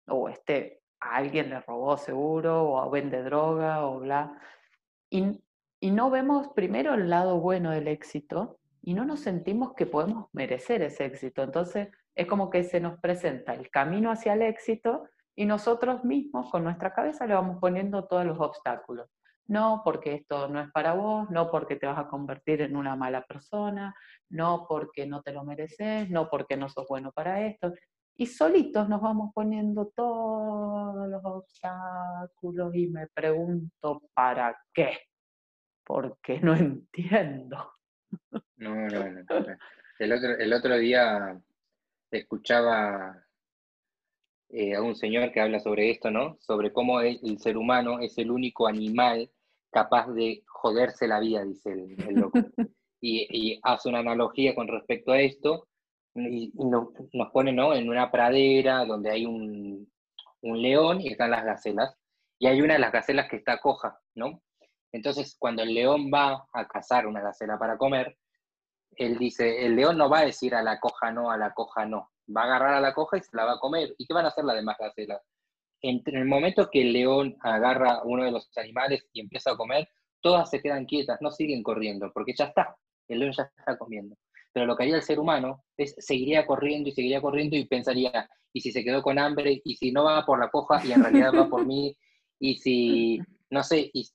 o 0.09 0.29
este, 0.29 0.81
a 1.01 1.17
alguien 1.17 1.51
le 1.51 1.61
robó 1.61 1.97
seguro, 1.97 2.73
o 2.73 2.91
vende 2.91 3.23
droga, 3.23 3.87
o 3.87 4.01
bla. 4.01 4.39
Y, 5.11 5.45
y 5.81 5.91
no 5.91 6.11
vemos 6.11 6.49
primero 6.55 6.95
el 6.95 7.09
lado 7.11 7.39
bueno 7.39 7.71
del 7.71 7.89
éxito 7.89 8.59
y 8.83 8.95
no 8.95 9.05
nos 9.05 9.21
sentimos 9.21 9.75
que 9.75 9.87
podemos 9.87 10.29
merecer 10.33 10.83
ese 10.83 11.05
éxito. 11.05 11.43
Entonces 11.43 11.89
es 12.15 12.27
como 12.27 12.51
que 12.51 12.65
se 12.65 12.81
nos 12.81 12.99
presenta 13.01 13.55
el 13.55 13.71
camino 13.71 14.11
hacia 14.11 14.35
el 14.35 14.43
éxito 14.43 15.05
y 15.35 15.47
nosotros 15.47 16.05
mismos 16.05 16.51
con 16.51 16.65
nuestra 16.65 16.93
cabeza 16.93 17.27
le 17.27 17.35
vamos 17.35 17.59
poniendo 17.61 18.05
todos 18.05 18.25
los 18.27 18.39
obstáculos 18.39 19.09
no 19.53 19.83
porque 19.85 20.15
esto 20.15 20.49
no 20.49 20.61
es 20.61 20.71
para 20.73 20.95
vos, 20.95 21.29
no 21.31 21.51
porque 21.51 21.77
te 21.77 21.87
vas 21.87 21.99
a 21.99 22.09
convertir 22.09 22.63
en 22.63 22.77
una 22.77 22.97
mala 22.97 23.23
persona, 23.23 23.95
no 24.31 24.67
porque 24.69 25.07
no 25.07 25.23
te 25.23 25.33
lo 25.33 25.45
mereces, 25.45 26.09
no 26.11 26.29
porque 26.31 26.57
no 26.57 26.69
sos 26.69 26.87
bueno 26.89 27.13
para 27.13 27.47
esto. 27.47 27.73
Y 28.17 28.27
solitos 28.27 28.89
nos 28.89 29.01
vamos 29.01 29.31
poniendo 29.35 29.93
todos 29.95 31.09
los 31.09 31.25
obstáculos 31.25 32.75
y 32.75 32.89
me 32.89 33.09
pregunto, 33.09 34.03
¿para 34.15 34.59
qué? 34.73 34.99
Porque 35.85 36.41
no 36.41 36.55
entiendo. 36.57 37.75
No, 38.57 38.75
no, 38.75 39.11
no. 39.11 39.47
El 39.99 40.13
otro, 40.13 40.31
el 40.39 40.53
otro 40.53 40.79
día 40.79 41.41
escuchaba 42.11 43.22
eh, 44.53 44.75
a 44.75 44.83
un 44.83 44.95
señor 44.95 45.33
que 45.33 45.41
habla 45.41 45.61
sobre 45.61 45.91
esto, 45.91 46.11
¿no? 46.11 46.37
Sobre 46.41 46.73
cómo 46.73 47.01
el, 47.01 47.39
ser 47.39 47.57
humano 47.57 48.01
es 48.01 48.19
el 48.19 48.31
único 48.31 48.67
animal 48.67 49.31
capaz 49.71 50.09
de 50.13 50.43
joderse 50.47 51.09
la 51.09 51.21
vida, 51.21 51.45
dice 51.45 51.73
el, 51.73 52.15
loco. 52.15 52.39
Y, 53.05 53.59
hace 53.65 53.89
una 53.89 53.99
analogía 53.99 54.55
con 54.55 54.69
respecto 54.69 55.11
a 55.11 55.21
esto 55.21 55.67
y, 56.15 56.53
nos 56.55 57.31
pone, 57.33 57.53
¿no? 57.53 57.75
En 57.75 57.89
una 57.89 58.13
pradera 58.13 58.85
donde 58.85 59.11
hay 59.11 59.27
un, 59.27 59.91
un 60.43 60.63
león 60.63 61.01
y 61.01 61.09
están 61.09 61.33
las 61.33 61.45
gacelas, 61.45 61.97
y 62.39 62.47
hay 62.47 62.61
una 62.61 62.75
de 62.75 62.81
las 62.81 62.93
gacelas 62.93 63.29
que 63.29 63.37
está 63.37 63.59
coja, 63.59 63.99
¿no? 64.15 64.41
Entonces, 64.93 65.35
cuando 65.37 65.63
el 65.63 65.75
león 65.75 66.11
va 66.15 66.47
a 66.53 66.69
cazar 66.69 67.09
una 67.09 67.23
gacela 67.23 67.59
para 67.59 67.77
comer, 67.77 68.17
él 68.97 69.19
dice, 69.19 69.65
el 69.65 69.75
león 69.75 69.97
no 69.97 70.09
va 70.09 70.21
a 70.21 70.27
decir 70.27 70.55
a 70.55 70.63
la 70.63 70.79
coja 70.79 71.11
no, 71.11 71.31
a 71.31 71.37
la 71.37 71.55
coja 71.55 71.87
no, 71.87 72.12
va 72.35 72.43
a 72.43 72.45
agarrar 72.45 72.75
a 72.75 72.81
la 72.81 72.95
coja 72.95 73.19
y 73.19 73.23
se 73.23 73.37
la 73.37 73.45
va 73.45 73.53
a 73.55 73.59
comer. 73.59 73.95
¿Y 73.99 74.07
qué 74.07 74.15
van 74.15 74.25
a 74.25 74.29
hacer 74.29 74.45
las 74.45 74.57
demás 74.57 74.77
gacelas? 74.79 75.23
En 75.83 76.03
el 76.07 76.25
momento 76.25 76.71
que 76.71 76.83
el 76.83 76.93
león 76.93 77.37
agarra 77.41 77.95
a 77.95 78.03
uno 78.05 78.25
de 78.25 78.31
los 78.31 78.49
animales 78.57 79.05
y 79.13 79.21
empieza 79.21 79.53
a 79.53 79.57
comer, 79.57 79.89
todas 80.21 80.49
se 80.49 80.61
quedan 80.61 80.87
quietas, 80.87 81.19
no 81.21 81.31
siguen 81.31 81.63
corriendo, 81.63 82.11
porque 82.13 82.35
ya 82.37 82.47
está, 82.47 82.77
el 83.09 83.19
león 83.19 83.33
ya 83.37 83.51
está 83.59 83.77
comiendo. 83.77 84.17
Pero 84.53 84.67
lo 84.67 84.77
que 84.77 84.85
haría 84.85 84.97
el 84.97 85.03
ser 85.03 85.19
humano 85.19 85.65
es 85.77 85.95
seguiría 85.99 86.47
corriendo 86.47 86.89
y 86.89 86.93
seguiría 86.93 87.21
corriendo 87.21 87.57
y 87.57 87.65
pensaría, 87.67 88.29
y 88.53 88.61
si 88.61 88.71
se 88.71 88.85
quedó 88.85 89.03
con 89.03 89.19
hambre, 89.19 89.61
y 89.65 89.77
si 89.77 89.93
no 89.93 90.05
va 90.05 90.25
por 90.25 90.39
la 90.39 90.51
coja 90.51 90.85
y 90.85 90.93
en 90.93 91.03
realidad 91.03 91.33
va 91.35 91.49
por 91.49 91.67
mí, 91.67 91.97
y 92.39 92.57
si, 92.57 93.21
no 93.51 93.63
sé, 93.63 93.91
y, 93.93 94.09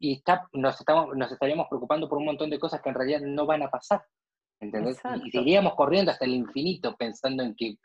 está, 0.00 0.48
nos, 0.52 0.78
estamos, 0.78 1.16
nos 1.16 1.30
estaríamos 1.30 1.68
preocupando 1.68 2.08
por 2.08 2.18
un 2.18 2.26
montón 2.26 2.50
de 2.50 2.58
cosas 2.58 2.80
que 2.80 2.88
en 2.88 2.94
realidad 2.94 3.20
no 3.20 3.46
van 3.46 3.62
a 3.62 3.70
pasar. 3.70 4.04
¿Entendés? 4.64 5.00
Y 5.24 5.30
seguiríamos 5.30 5.74
corriendo 5.74 6.10
hasta 6.10 6.24
el 6.24 6.34
infinito 6.34 6.96
pensando 6.96 7.42
en 7.42 7.54
que, 7.54 7.76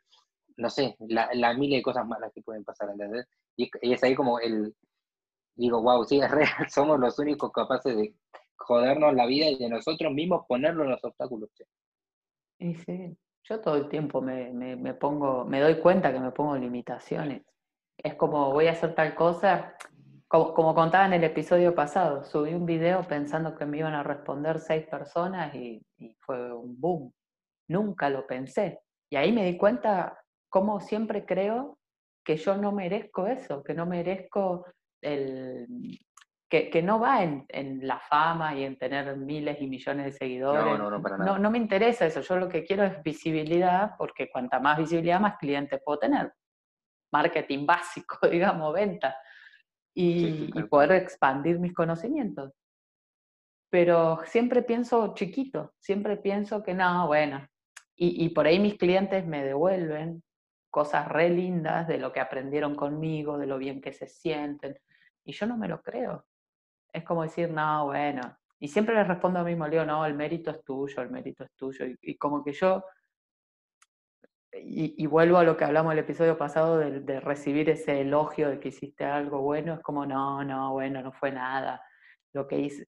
no 0.57 0.69
sé, 0.69 0.95
la, 0.99 1.29
la 1.33 1.53
miles 1.53 1.79
de 1.79 1.83
cosas 1.83 2.07
malas 2.07 2.31
que 2.33 2.41
pueden 2.41 2.63
pasar, 2.63 2.89
¿entendés? 2.89 3.27
Y, 3.55 3.69
es 3.81 4.03
ahí 4.03 4.15
como 4.15 4.39
el, 4.39 4.75
digo, 5.55 5.81
wow, 5.81 6.03
sí, 6.03 6.19
es 6.21 6.31
real, 6.31 6.69
somos 6.69 6.99
los 6.99 7.17
únicos 7.19 7.51
capaces 7.51 7.95
de 7.95 8.15
jodernos 8.57 9.13
la 9.13 9.25
vida 9.25 9.47
y 9.47 9.57
de 9.57 9.69
nosotros 9.69 10.13
mismos 10.13 10.45
ponerlo 10.47 10.83
en 10.83 10.91
los 10.91 11.03
obstáculos. 11.03 11.49
Y 12.59 12.75
sí, 12.75 13.17
yo 13.43 13.61
todo 13.61 13.75
el 13.75 13.89
tiempo 13.89 14.21
me, 14.21 14.51
me, 14.51 14.75
me 14.75 14.93
pongo, 14.93 15.45
me 15.45 15.61
doy 15.61 15.79
cuenta 15.79 16.11
que 16.11 16.19
me 16.19 16.31
pongo 16.31 16.55
limitaciones. 16.55 17.43
Es 17.97 18.15
como 18.15 18.51
voy 18.51 18.67
a 18.67 18.71
hacer 18.71 18.95
tal 18.95 19.15
cosa, 19.15 19.75
como, 20.29 20.75
contaba 20.75 21.07
en 21.07 21.13
el 21.13 21.23
episodio 21.23 21.73
pasado, 21.73 22.23
subí 22.23 22.53
un 22.53 22.67
video 22.67 23.01
pensando 23.01 23.55
que 23.55 23.65
me 23.65 23.79
iban 23.79 23.95
a 23.95 24.03
responder 24.03 24.59
seis 24.59 24.85
personas 24.85 25.53
y, 25.55 25.83
fue 26.19 26.53
un 26.53 26.79
boom. 26.79 27.11
Nunca 27.67 28.09
lo 28.11 28.27
pensé. 28.27 28.79
Y 29.09 29.15
ahí 29.15 29.31
me 29.31 29.43
di 29.43 29.57
cuenta 29.57 30.19
cómo 30.47 30.79
siempre 30.81 31.25
creo 31.25 31.79
que 32.23 32.37
yo 32.37 32.55
no 32.57 32.71
merezco 32.71 33.25
eso, 33.25 33.63
que 33.63 33.73
no 33.73 33.87
merezco 33.87 34.65
el... 35.01 35.67
Que, 36.47 36.81
no 36.81 36.99
va 36.99 37.23
en, 37.23 37.79
la 37.87 37.99
fama 37.99 38.55
y 38.55 38.63
en 38.63 38.77
tener 38.77 39.15
miles 39.17 39.59
y 39.61 39.67
millones 39.67 40.05
de 40.05 40.11
seguidores. 40.11 40.63
No, 40.63 40.77
no, 40.77 40.89
no, 40.91 41.01
para 41.01 41.17
nada. 41.17 41.39
no 41.39 41.51
me 41.51 41.59
interesa 41.59 42.05
eso. 42.05 42.21
Yo 42.21 42.37
lo 42.37 42.49
que 42.49 42.63
quiero 42.63 42.83
es 42.83 43.01
visibilidad, 43.03 43.91
porque 43.97 44.29
cuanta 44.31 44.59
más 44.59 44.77
visibilidad, 44.77 45.19
más 45.19 45.37
clientes 45.37 45.79
puedo 45.83 45.99
tener. 45.99 46.33
Marketing 47.11 47.65
básico, 47.65 48.17
digamos, 48.29 48.73
venta 48.73 49.15
y, 49.93 50.51
poder 50.69 50.91
expandir 50.93 51.59
mis 51.59 51.73
conocimientos. 51.73 52.51
Pero 53.69 54.19
siempre 54.25 54.63
pienso 54.63 55.13
chiquito, 55.13 55.73
siempre 55.79 56.17
pienso 56.17 56.63
que 56.63 56.73
no, 56.73 57.07
bueno, 57.07 57.45
y, 57.95 58.25
y 58.25 58.29
por 58.29 58.47
ahí 58.47 58.59
mis 58.59 58.77
clientes 58.77 59.25
me 59.25 59.43
devuelven 59.43 60.23
cosas 60.69 61.07
re 61.07 61.29
lindas 61.29 61.87
de 61.87 61.97
lo 61.97 62.11
que 62.11 62.19
aprendieron 62.19 62.75
conmigo, 62.75 63.37
de 63.37 63.47
lo 63.47 63.57
bien 63.57 63.81
que 63.81 63.93
se 63.93 64.07
sienten, 64.07 64.77
y 65.23 65.33
yo 65.33 65.45
no 65.45 65.57
me 65.57 65.67
lo 65.67 65.81
creo. 65.81 66.25
Es 66.91 67.03
como 67.03 67.23
decir, 67.23 67.49
no, 67.51 67.85
bueno, 67.87 68.37
y 68.59 68.67
siempre 68.67 68.95
les 68.95 69.07
respondo 69.07 69.39
a 69.39 69.43
mí 69.43 69.51
mismo, 69.51 69.67
Leo, 69.67 69.85
no, 69.85 70.05
el 70.05 70.15
mérito 70.15 70.51
es 70.51 70.63
tuyo, 70.63 71.01
el 71.01 71.11
mérito 71.11 71.43
es 71.43 71.51
tuyo, 71.55 71.85
y 72.01 72.17
como 72.17 72.43
que 72.43 72.53
yo 72.53 72.83
y, 74.51 75.05
vuelvo 75.05 75.37
a 75.37 75.43
lo 75.43 75.57
que 75.57 75.65
hablamos 75.65 75.93
el 75.93 75.99
episodio 75.99 76.37
pasado 76.37 76.77
de, 76.77 77.19
recibir 77.19 77.69
ese 77.69 78.01
elogio 78.01 78.49
de 78.49 78.59
que 78.59 78.69
hiciste 78.69 79.05
algo 79.05 79.41
bueno, 79.41 79.75
es 79.75 79.79
como, 79.81 80.05
no, 80.05 80.43
no, 80.43 80.73
bueno, 80.73 81.01
no 81.01 81.11
fue 81.11 81.31
nada 81.31 81.83
lo 82.33 82.47
que 82.47 82.59
hice. 82.59 82.87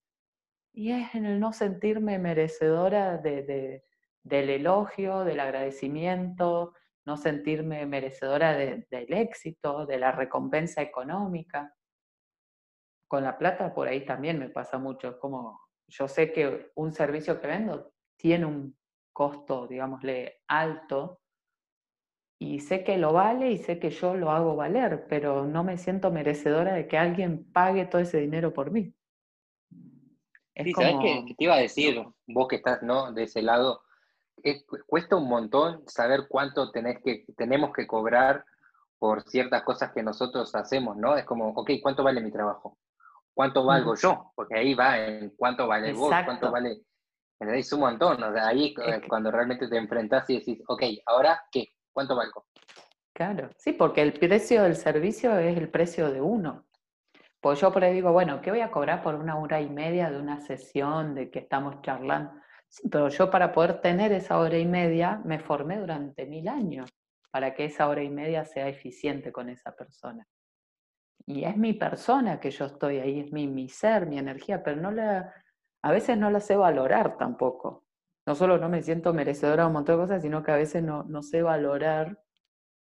Y 0.74 0.92
es 0.92 1.14
en 1.16 1.26
el 1.26 1.40
no 1.40 1.54
sentirme 1.54 2.18
merecedora 2.18 3.18
de, 3.18 3.84
del 4.24 4.50
elogio, 4.50 5.24
del 5.24 5.40
agradecimiento, 5.40 6.74
no 7.06 7.18
sentirme 7.18 7.86
merecedora 7.86 8.54
del 8.56 8.86
éxito, 8.90 9.86
de 9.86 9.98
la 9.98 10.12
recompensa 10.12 10.82
económica. 10.82 11.76
Con 13.08 13.24
la 13.24 13.38
plata 13.38 13.74
por 13.74 13.88
ahí 13.88 14.06
también 14.06 14.40
me 14.40 14.50
pasa 14.50 14.78
mucho, 14.78 15.10
es 15.10 15.16
como, 15.18 15.60
yo 15.88 16.08
sé 16.08 16.32
que 16.32 16.72
un 16.76 16.92
servicio 16.94 17.40
que 17.42 17.48
vendo 17.48 17.94
tiene 18.16 18.46
un 18.46 18.78
costo, 19.12 19.68
digámosle, 19.68 20.42
alto, 20.48 21.21
y 22.42 22.60
sé 22.60 22.84
que 22.84 22.98
lo 22.98 23.14
vale 23.14 23.52
y 23.52 23.60
sé 23.60 23.78
que 23.78 23.92
yo 23.92 24.16
lo 24.16 24.32
hago 24.32 24.56
valer, 24.56 25.06
pero 25.08 25.46
no 25.46 25.64
me 25.64 25.78
siento 25.78 26.10
merecedora 26.10 26.74
de 26.74 26.88
que 26.88 26.98
alguien 26.98 27.46
pague 27.54 27.86
todo 27.86 28.02
ese 28.02 28.20
dinero 28.20 28.52
por 28.52 28.72
mí. 28.72 28.96
sí, 30.56 30.74
¿sabes 30.74 30.96
qué, 31.04 31.36
te 31.38 31.44
iba 31.44 31.54
a 31.54 31.60
decir? 31.60 32.04
Vos 32.26 32.48
que 32.48 32.56
estás 32.56 32.82
¿no? 32.82 33.12
de 33.14 33.26
ese 33.26 33.44
lado, 33.44 33.84
cuesta 34.88 35.18
un 35.18 35.30
montón 35.30 35.84
saber 35.88 36.22
cuánto 36.28 36.72
tenés 36.72 36.98
que, 37.04 37.26
tenemos 37.38 37.74
que 37.74 37.86
cobrar 37.86 38.44
por 38.98 39.22
ciertas 39.22 39.62
cosas 39.62 39.92
que 39.92 40.02
nosotros 40.02 40.56
hacemos, 40.56 40.98
¿no? 40.98 41.16
Es 41.16 41.26
como, 41.26 41.50
ok, 41.50 41.70
¿cuánto 41.80 42.04
vale 42.04 42.22
mi 42.22 42.32
trabajo? 42.32 42.76
¿Cuánto 43.36 43.64
valgo 43.64 43.94
yo? 43.94 44.32
Porque 44.36 44.56
ahí 44.58 44.74
va 44.74 44.98
en 44.98 45.30
cuánto 45.38 45.68
vale 45.68 45.94
vos, 45.94 46.12
cuánto 46.26 46.50
vale... 46.50 46.82
Es 47.40 47.72
un 47.72 47.82
montón, 47.82 48.24
o 48.24 48.34
sea, 48.34 48.48
ahí 48.48 48.74
cuando 49.08 49.30
realmente 49.30 49.68
te 49.68 49.78
enfrentás 49.78 50.28
y 50.32 50.40
decís, 50.40 50.64
ok, 50.68 50.84
¿ahora 51.06 51.44
qué? 51.52 51.68
¿Cuánto 51.94 52.16
valgo? 52.16 52.46
Claro, 53.14 53.50
sí, 53.58 53.74
porque 53.74 54.02
el 54.02 54.14
precio 54.14 54.64
del 54.64 54.76
servicio 54.76 55.38
es 55.38 55.58
el 55.58 55.70
precio 55.70 56.12
de 56.12 56.22
uno. 56.22 56.66
Pues 57.40 57.60
yo 57.60 57.72
por 57.72 57.84
ahí 57.84 57.94
digo, 57.94 58.12
bueno, 58.12 58.42
¿qué 58.42 58.52
voy 58.52 58.62
a 58.62 58.72
cobrar 58.72 59.02
por 59.04 59.16
una 59.16 59.38
hora 59.38 59.60
y 59.62 59.70
media 59.70 60.10
de 60.10 60.20
una 60.20 60.40
sesión 60.42 61.16
de 61.16 61.30
que 61.30 61.40
estamos 61.40 61.82
charlando? 61.82 62.42
pero 62.90 63.10
yo 63.10 63.30
para 63.30 63.52
poder 63.52 63.82
tener 63.82 64.12
esa 64.14 64.40
hora 64.40 64.58
y 64.58 64.66
media 64.66 65.22
me 65.26 65.40
formé 65.40 65.78
durante 65.78 66.26
mil 66.26 66.48
años 66.48 66.90
para 67.30 67.54
que 67.54 67.66
esa 67.66 67.88
hora 67.88 68.04
y 68.04 68.10
media 68.10 68.46
sea 68.46 68.68
eficiente 68.68 69.32
con 69.32 69.50
esa 69.50 69.76
persona. 69.76 70.28
Y 71.26 71.44
es 71.44 71.56
mi 71.56 71.74
persona 71.74 72.40
que 72.40 72.52
yo 72.52 72.66
estoy 72.66 73.00
ahí, 73.00 73.20
es 73.20 73.32
mi, 73.32 73.48
mi 73.48 73.70
ser, 73.70 74.06
mi 74.06 74.18
energía, 74.18 74.64
pero 74.64 74.82
no 74.82 74.92
la, 74.92 75.34
a 75.82 75.92
veces 75.92 76.18
no 76.18 76.30
la 76.30 76.40
sé 76.40 76.56
valorar 76.56 77.18
tampoco. 77.18 77.81
No 78.26 78.36
solo 78.36 78.58
no 78.58 78.70
me 78.70 78.84
siento 78.84 79.14
merecedora 79.14 79.64
de 79.64 79.68
un 79.68 79.74
montón 79.74 79.98
de 79.98 80.04
cosas, 80.04 80.22
sino 80.22 80.44
que 80.44 80.52
a 80.52 80.58
veces 80.58 80.84
no, 80.84 81.04
no 81.04 81.24
sé 81.24 81.42
valorar 81.42 82.20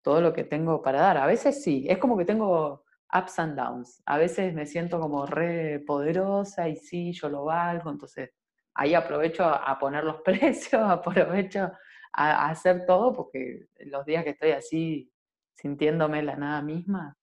todo 0.03 0.21
lo 0.21 0.33
que 0.33 0.43
tengo 0.43 0.81
para 0.81 1.01
dar. 1.01 1.17
A 1.17 1.25
veces 1.25 1.63
sí, 1.63 1.85
es 1.89 1.97
como 1.97 2.17
que 2.17 2.25
tengo 2.25 2.83
ups 3.13 3.39
and 3.39 3.55
downs. 3.57 4.01
A 4.05 4.17
veces 4.17 4.53
me 4.53 4.65
siento 4.65 4.99
como 4.99 5.25
re 5.25 5.79
poderosa 5.79 6.69
y 6.69 6.75
sí, 6.75 7.13
yo 7.13 7.29
lo 7.29 7.45
valgo, 7.45 7.89
entonces 7.89 8.31
ahí 8.75 8.93
aprovecho 8.93 9.43
a 9.45 9.77
poner 9.79 10.03
los 10.03 10.21
precios, 10.25 10.81
aprovecho 10.81 11.71
a, 12.13 12.49
hacer 12.49 12.85
todo, 12.85 13.13
porque 13.13 13.67
los 13.85 14.05
días 14.05 14.23
que 14.23 14.31
estoy 14.31 14.51
así 14.51 15.11
sintiéndome 15.55 16.23
la 16.23 16.35
nada 16.35 16.61
misma, 16.61 17.17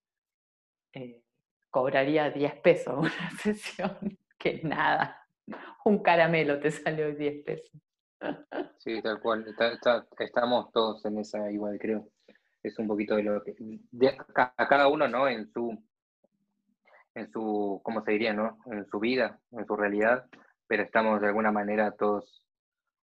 eh, 0.93 1.23
cobraría 1.71 2.31
10 2.31 2.61
pesos 2.61 2.95
una 2.99 3.31
sesión, 3.43 4.19
que 4.39 4.61
nada, 4.63 5.27
un 5.85 6.03
caramelo 6.03 6.59
te 6.61 6.71
salió 6.71 7.15
10 7.15 7.45
pesos. 7.45 7.81
Sí, 8.79 9.01
tal 9.03 9.21
cual, 9.21 9.45
estamos 10.19 10.73
todos 10.73 11.05
en 11.05 11.19
esa 11.19 11.51
igual, 11.51 11.79
creo. 11.79 12.09
Es 12.63 12.79
un 12.79 12.87
poquito 12.87 13.17
de 13.17 13.23
lo 13.23 13.43
que... 13.43 13.55
a 14.35 14.69
cada 14.69 14.89
uno, 14.89 15.09
¿no? 15.09 15.29
En 15.29 15.51
su, 15.53 15.79
en 17.15 17.31
su, 17.31 17.81
¿cómo 17.83 18.03
se 18.03 18.13
diría, 18.13 18.33
no? 18.33 18.59
En 18.67 18.87
su 18.87 18.99
vida, 18.99 19.39
en 19.53 19.67
su 19.67 19.77
realidad, 19.77 20.27
pero 20.67 20.83
estamos 20.83 21.21
de 21.21 21.29
alguna 21.29 21.53
manera 21.53 21.93
todos, 21.93 22.47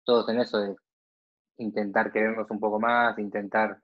todos 0.03 0.29
en 0.29 0.39
eso 0.39 0.59
de 0.59 0.75
intentar 1.57 2.11
querernos 2.11 2.49
un 2.51 2.59
poco 2.59 2.79
más, 2.79 3.17
intentar 3.19 3.81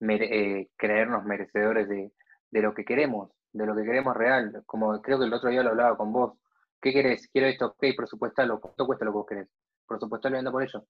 eh, 0.00 0.68
creernos 0.76 1.24
merecedores 1.24 1.88
de, 1.88 2.12
lo 2.50 2.74
que 2.74 2.84
queremos, 2.84 3.30
de 3.52 3.66
lo 3.66 3.74
que 3.74 3.84
queremos 3.84 4.16
real. 4.16 4.62
Como 4.66 5.00
creo 5.00 5.18
que 5.18 5.24
el 5.24 5.32
otro 5.32 5.50
día 5.50 5.62
lo 5.62 5.70
hablaba 5.70 5.96
con 5.96 6.12
vos. 6.12 6.34
¿Qué 6.80 6.92
querés? 6.92 7.28
Quiero 7.28 7.48
esto, 7.48 7.66
ok, 7.66 7.84
presupuestalo. 7.96 8.60
¿Cuánto 8.60 8.86
cuesta 8.86 9.04
lo 9.04 9.12
que 9.12 9.16
vos 9.16 9.26
querés? 9.26 9.48
Presupuestalo 9.86 10.36
y 10.36 10.38
anda 10.38 10.52
por 10.52 10.62
ello. 10.62 10.84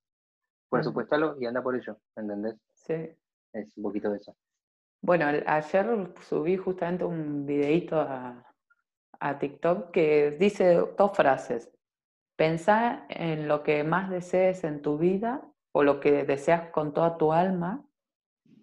Presupuestalo 0.71 1.37
y 1.41 1.47
anda 1.47 1.63
por 1.63 1.77
ello, 1.77 1.99
¿entendés? 2.17 2.57
Sí. 2.75 2.95
Es 3.53 3.69
un 3.77 3.83
poquito 3.83 4.11
de 4.11 4.19
eso. 4.19 4.37
Bueno, 5.01 5.27
ayer 5.27 6.13
subí 6.23 6.57
justamente 6.57 7.05
un 7.05 7.47
videito 7.47 8.01
a, 8.01 8.45
a 9.21 9.39
TikTok 9.39 9.91
que 9.91 10.33
dice 10.33 10.75
dos 10.97 11.13
frases. 11.17 11.71
Pensá 12.37 13.07
en 13.09 13.47
lo 13.47 13.63
que 13.63 13.85
más 13.85 14.11
desees 14.11 14.65
en 14.65 14.83
tu 14.83 14.99
vida 14.99 15.43
o 15.73 15.83
lo 15.83 16.01
que 16.01 16.25
deseas 16.25 16.71
con 16.71 16.93
toda 16.93 17.17
tu 17.17 17.33
alma 17.33 17.85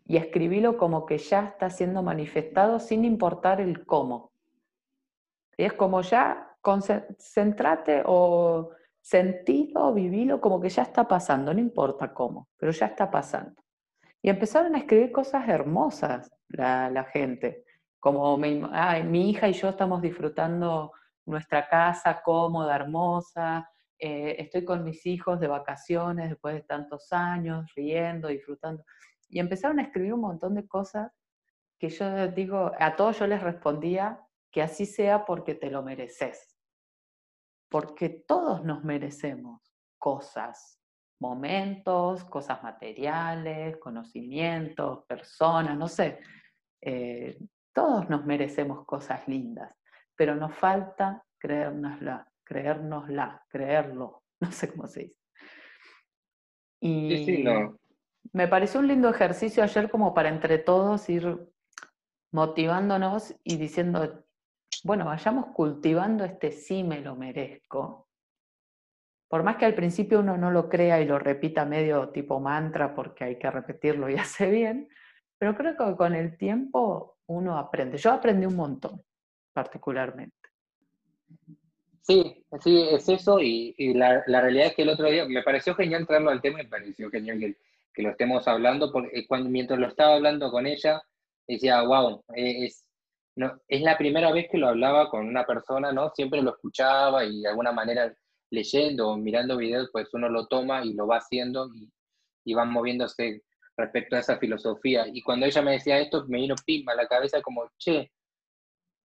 y 0.06 0.18
escribilo 0.18 0.78
como 0.78 1.06
que 1.06 1.18
ya 1.18 1.46
está 1.46 1.70
siendo 1.70 2.04
manifestado 2.04 2.80
sin 2.80 3.06
importar 3.06 3.62
el 3.62 3.86
cómo. 3.86 4.32
Y 5.58 5.64
es 5.64 5.74
como 5.74 6.02
ya 6.02 6.58
concentrate 6.62 8.04
o 8.06 8.72
sentido, 9.01 9.93
vivilo 9.93 10.39
como 10.39 10.62
que 10.62 10.70
ya 10.70 10.84
está 10.84 11.08
pasando, 11.08 11.53
no 11.53 11.60
importa 11.60 12.13
cómo, 12.13 12.48
pero 12.58 12.72
ya 12.72 12.86
está 12.88 13.10
pasando. 13.10 13.62
Y 14.22 14.29
empezaron 14.29 14.75
a 14.75 14.79
escribir 14.79 15.12
cosas 15.12 15.48
hermosas 15.50 16.31
la, 16.50 17.05
gente, 17.12 17.63
como 18.00 18.38
mi, 18.38 18.62
mi 19.05 19.29
hija 19.31 19.50
y 19.50 19.53
yo 19.53 19.70
estamos 19.70 20.01
disfrutando 20.01 20.91
nuestra 21.25 21.67
casa 21.67 22.22
cómoda, 22.24 22.75
hermosa, 22.75 23.67
eh, 23.98 24.36
estoy 24.39 24.65
con 24.65 24.84
mis 24.84 25.05
hijos 25.05 25.39
de 25.39 25.48
vacaciones 25.48 26.29
después 26.29 26.55
de 26.55 26.62
tantos 26.62 27.13
años, 27.13 27.72
riendo, 27.75 28.27
disfrutando. 28.27 28.84
Y 29.29 29.40
empezaron 29.40 29.79
a 29.79 29.83
escribir 29.83 30.14
un 30.14 30.22
montón 30.22 30.55
de 30.55 30.68
cosas 30.68 31.11
que 31.79 31.90
yo 31.90 32.27
digo, 32.29 32.72
a 32.79 32.96
todos 32.96 33.20
yo 33.20 33.27
les 33.27 33.42
respondía 33.42 34.20
que 34.51 34.61
así 34.61 34.85
sea 34.85 35.25
porque 35.25 35.55
te 35.55 35.70
lo 35.70 35.83
mereces. 35.83 36.50
Porque 37.72 38.10
todos 38.10 38.64
nos 38.64 38.84
merecemos 38.84 39.74
cosas, 39.98 40.79
momentos, 41.20 42.24
cosas 42.25 42.62
materiales, 42.62 43.77
conocimientos, 43.77 45.05
personas, 45.05 45.75
no 45.75 45.88
sé. 45.88 46.20
Eh, 46.81 47.40
todos 47.74 48.10
nos 48.10 48.25
merecemos 48.25 48.86
cosas 48.86 49.27
lindas, 49.27 49.74
pero 50.16 50.36
nos 50.36 50.53
falta 50.53 51.25
creérnosla 51.40 52.31
creérnosla, 52.51 53.46
creerlo, 53.48 54.24
no 54.42 54.51
sé 54.51 54.70
cómo 54.70 54.88
se 54.88 55.00
dice. 55.03 55.16
Y 56.81 57.44
me 58.34 58.48
pareció 58.48 58.79
un 58.79 58.88
lindo 58.88 59.10
ejercicio 59.10 59.64
ayer 59.64 59.90
como 59.90 60.14
para 60.14 60.29
entre 60.29 60.57
todos 60.57 61.10
ir 61.10 61.48
motivándonos 62.34 63.36
y 63.44 63.57
diciendo, 63.57 64.25
bueno, 64.84 65.05
vayamos 65.05 65.48
cultivando 65.53 66.24
este 66.24 66.51
sí 66.51 66.84
me 66.84 67.01
lo 67.01 67.16
merezco. 67.16 68.07
Por 69.27 69.44
más 69.44 69.55
que 69.57 69.66
al 69.66 69.75
principio 69.75 70.20
uno 70.20 70.38
no 70.38 70.51
lo 70.51 70.68
crea 70.68 71.00
y 71.01 71.05
lo 71.05 71.18
repita 71.18 71.66
medio 71.66 72.10
tipo 72.10 72.40
mantra 72.40 72.94
porque 72.94 73.24
hay 73.24 73.40
que 73.40 73.50
repetirlo 73.50 74.10
y 74.10 74.16
hace 74.18 74.50
bien, 74.50 74.90
pero 75.38 75.55
creo 75.55 75.77
que 75.77 75.96
con 75.96 76.16
el 76.16 76.38
tiempo 76.38 77.18
uno 77.27 77.57
aprende. 77.57 77.98
Yo 77.98 78.12
aprendí 78.12 78.46
un 78.46 78.55
montón, 78.55 79.01
particularmente. 79.53 80.36
Sí, 82.01 82.46
sí, 82.60 82.88
es 82.92 83.07
eso 83.07 83.40
y, 83.40 83.94
la, 83.94 84.24
realidad 84.25 84.68
es 84.68 84.75
que 84.75 84.81
el 84.81 84.90
otro 84.90 85.10
día 85.10 85.25
me 85.25 85.44
pareció 85.44 85.75
genial 85.75 86.07
traerlo 86.07 86.31
al 86.31 86.42
tema, 86.42 86.57
me 86.57 86.66
pareció 86.66 87.10
genial 87.10 87.40
que, 87.40 87.55
lo 88.01 88.10
estemos 88.10 88.48
hablando, 88.48 88.92
porque 88.92 89.27
cuando, 89.27 89.50
mientras 89.50 89.79
lo 89.79 89.88
estaba 89.88 90.16
hablando 90.16 90.50
con 90.50 90.66
ella, 90.66 91.01
decía, 91.48 91.81
wow, 91.84 92.24
es, 92.34 92.86
no, 93.35 93.59
es 93.67 93.81
la 93.81 93.98
primera 93.98 94.31
vez 94.31 94.48
que 94.51 94.57
lo 94.57 94.67
hablaba 94.67 95.09
con 95.09 95.27
una 95.27 95.46
persona, 95.46 95.91
¿no? 95.91 96.11
Siempre 96.15 96.41
lo 96.41 96.51
escuchaba 96.51 97.24
y 97.25 97.41
de 97.41 97.50
alguna 97.50 97.72
manera 97.72 98.13
leyendo 98.50 99.09
o 99.09 99.17
mirando 99.17 99.57
videos, 99.57 99.89
pues 99.91 100.13
uno 100.13 100.29
lo 100.29 100.48
toma 100.48 100.83
y 100.83 100.94
lo 100.94 101.07
va 101.07 101.17
haciendo 101.17 101.70
y, 101.74 101.89
y 102.46 102.53
va 102.53 102.65
moviéndose 102.65 103.41
respecto 103.77 104.15
a 104.15 104.20
esa 104.20 104.37
filosofía. 104.37 105.07
Y 105.07 105.22
cuando 105.22 105.46
ella 105.46 105.61
me 105.61 105.72
decía 105.74 106.00
esto, 106.00 106.25
me 106.27 106.39
vino 106.39 106.55
pimba 106.65 106.94
a 106.94 106.98
la 106.98 107.07
cabeza 107.07 107.41
como, 107.41 107.70
che, 107.77 108.11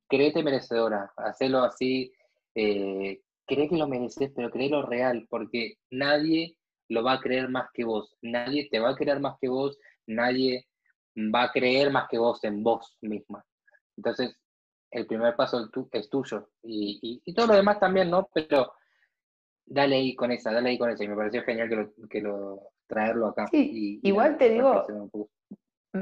créete 0.09 0.43
merecedora, 0.43 1.13
hacelo 1.17 1.61
así, 1.61 2.13
eh, 2.55 3.21
cree 3.47 3.69
que 3.69 3.77
lo 3.77 3.87
mereces, 3.87 4.33
pero 4.35 4.51
cree 4.51 4.69
lo 4.69 4.83
real, 4.83 5.27
porque 5.31 5.75
nadie 5.91 6.57
lo 6.89 7.03
va 7.03 7.15
a 7.15 7.21
creer 7.21 7.49
más 7.49 7.69
que 7.73 7.85
vos, 7.85 8.17
nadie 8.23 8.69
te 8.71 8.79
va 8.79 8.91
a 8.91 8.97
creer 8.97 9.21
más 9.21 9.37
que 9.41 9.49
vos, 9.49 9.79
nadie 10.07 10.67
va 11.17 11.45
a 11.45 11.53
creer 11.53 11.91
más 11.91 12.09
que 12.09 12.19
vos 12.19 12.43
en 12.45 12.63
vos 12.63 12.97
misma. 13.01 13.45
Entonces, 13.97 14.37
el 14.91 15.07
primer 15.07 15.35
paso 15.37 15.69
es 15.93 16.11
tuyo 16.11 16.51
y, 16.63 17.23
todo 17.35 17.49
lo 17.49 17.55
demás 17.55 17.81
también, 17.81 18.11
¿no? 18.11 18.29
Pero 18.33 18.73
dale 19.65 19.97
ahí 19.97 20.15
con 20.15 20.31
esa, 20.33 20.53
dale 20.53 20.71
ahí 20.71 20.79
con 20.79 20.91
esa. 20.91 21.05
Y 21.05 21.09
me 21.09 21.17
pareció 21.17 21.43
genial 21.43 21.69
que 21.69 21.77
lo, 21.77 21.93
que 22.09 22.21
lo 22.21 22.63
traerlo 22.87 23.27
acá. 23.27 23.47
Sí, 23.49 24.01
igual 24.03 24.39
te 24.39 24.51
digo, 24.51 24.85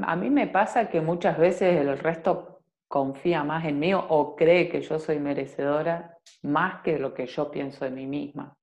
a 0.03 0.15
mí 0.15 0.29
me 0.29 0.47
pasa 0.47 0.89
que 0.89 1.01
muchas 1.01 1.37
veces 1.37 1.75
el 1.77 1.97
resto 1.97 2.61
confía 2.87 3.43
más 3.43 3.65
en 3.65 3.79
mí 3.79 3.93
o 3.93 4.35
cree 4.35 4.69
que 4.69 4.81
yo 4.81 4.99
soy 4.99 5.19
merecedora 5.19 6.17
más 6.43 6.81
que 6.81 6.99
lo 6.99 7.13
que 7.13 7.25
yo 7.25 7.51
pienso 7.51 7.85
de 7.85 7.91
mí 7.91 8.05
misma. 8.05 8.55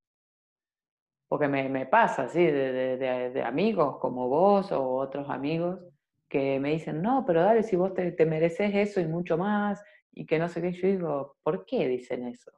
Porque 1.27 1.47
me, 1.47 1.85
pasa, 1.87 2.27
¿sí? 2.29 2.45
De, 2.45 3.43
amigos 3.45 3.97
como 3.99 4.29
vos 4.29 4.71
o 4.71 4.95
otros 4.95 5.29
amigos 5.29 5.79
que 6.33 6.59
me 6.59 6.71
dicen, 6.71 6.99
no, 6.99 7.23
pero 7.27 7.43
dale, 7.43 7.61
si 7.61 7.75
vos 7.75 7.93
te, 7.93 8.11
te 8.11 8.25
mereces 8.25 8.73
eso 8.73 8.99
y 8.99 9.05
mucho 9.05 9.37
más, 9.37 9.83
y 10.11 10.25
que 10.25 10.39
no 10.39 10.49
sé 10.49 10.63
qué, 10.63 10.71
yo 10.73 10.87
digo, 10.87 11.37
¿por 11.43 11.63
qué 11.63 11.87
dicen 11.87 12.27
eso? 12.27 12.51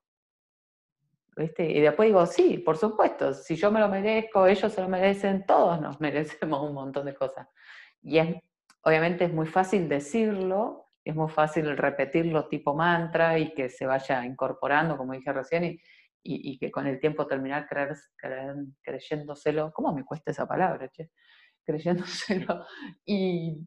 ¿Viste? 1.36 1.70
Y 1.70 1.82
después 1.82 2.08
digo, 2.08 2.26
sí, 2.26 2.60
por 2.60 2.78
supuesto, 2.78 3.34
si 3.34 3.58
yo 3.58 3.72
me 3.72 3.82
lo 3.82 3.90
merezco, 3.90 4.48
ellos 4.48 4.72
se 4.72 4.82
lo 4.82 4.88
merecen, 4.88 5.46
todos 5.46 5.82
nos 5.82 6.00
merecemos 6.00 6.62
un 6.62 6.74
montón 6.74 7.06
de 7.06 7.16
cosas. 7.16 7.50
Y 8.02 8.18
es, 8.18 8.38
obviamente 8.82 9.26
es 9.26 9.34
muy 9.34 9.46
fácil 9.46 9.90
decirlo, 9.90 10.92
es 11.04 11.14
muy 11.14 11.30
fácil 11.30 11.76
repetirlo 11.76 12.48
tipo 12.48 12.76
mantra 12.76 13.38
y 13.38 13.54
que 13.54 13.68
se 13.68 13.86
vaya 13.86 14.26
incorporando, 14.26 14.96
como 14.96 15.12
dije 15.12 15.34
recién, 15.34 15.66
y, 15.66 15.82
y, 16.24 16.58
que 16.58 16.72
con 16.72 16.88
el 16.88 16.98
tiempo 17.02 17.28
terminar 17.28 17.68
creer, 17.68 17.94
creyéndoselo, 18.82 19.74
¿cómo 19.74 19.94
me 19.94 20.06
cuesta 20.06 20.32
esa 20.32 20.48
palabra, 20.48 20.88
che? 20.88 21.12
Creyéndoselo. 21.66 22.66
Y, 23.06 23.66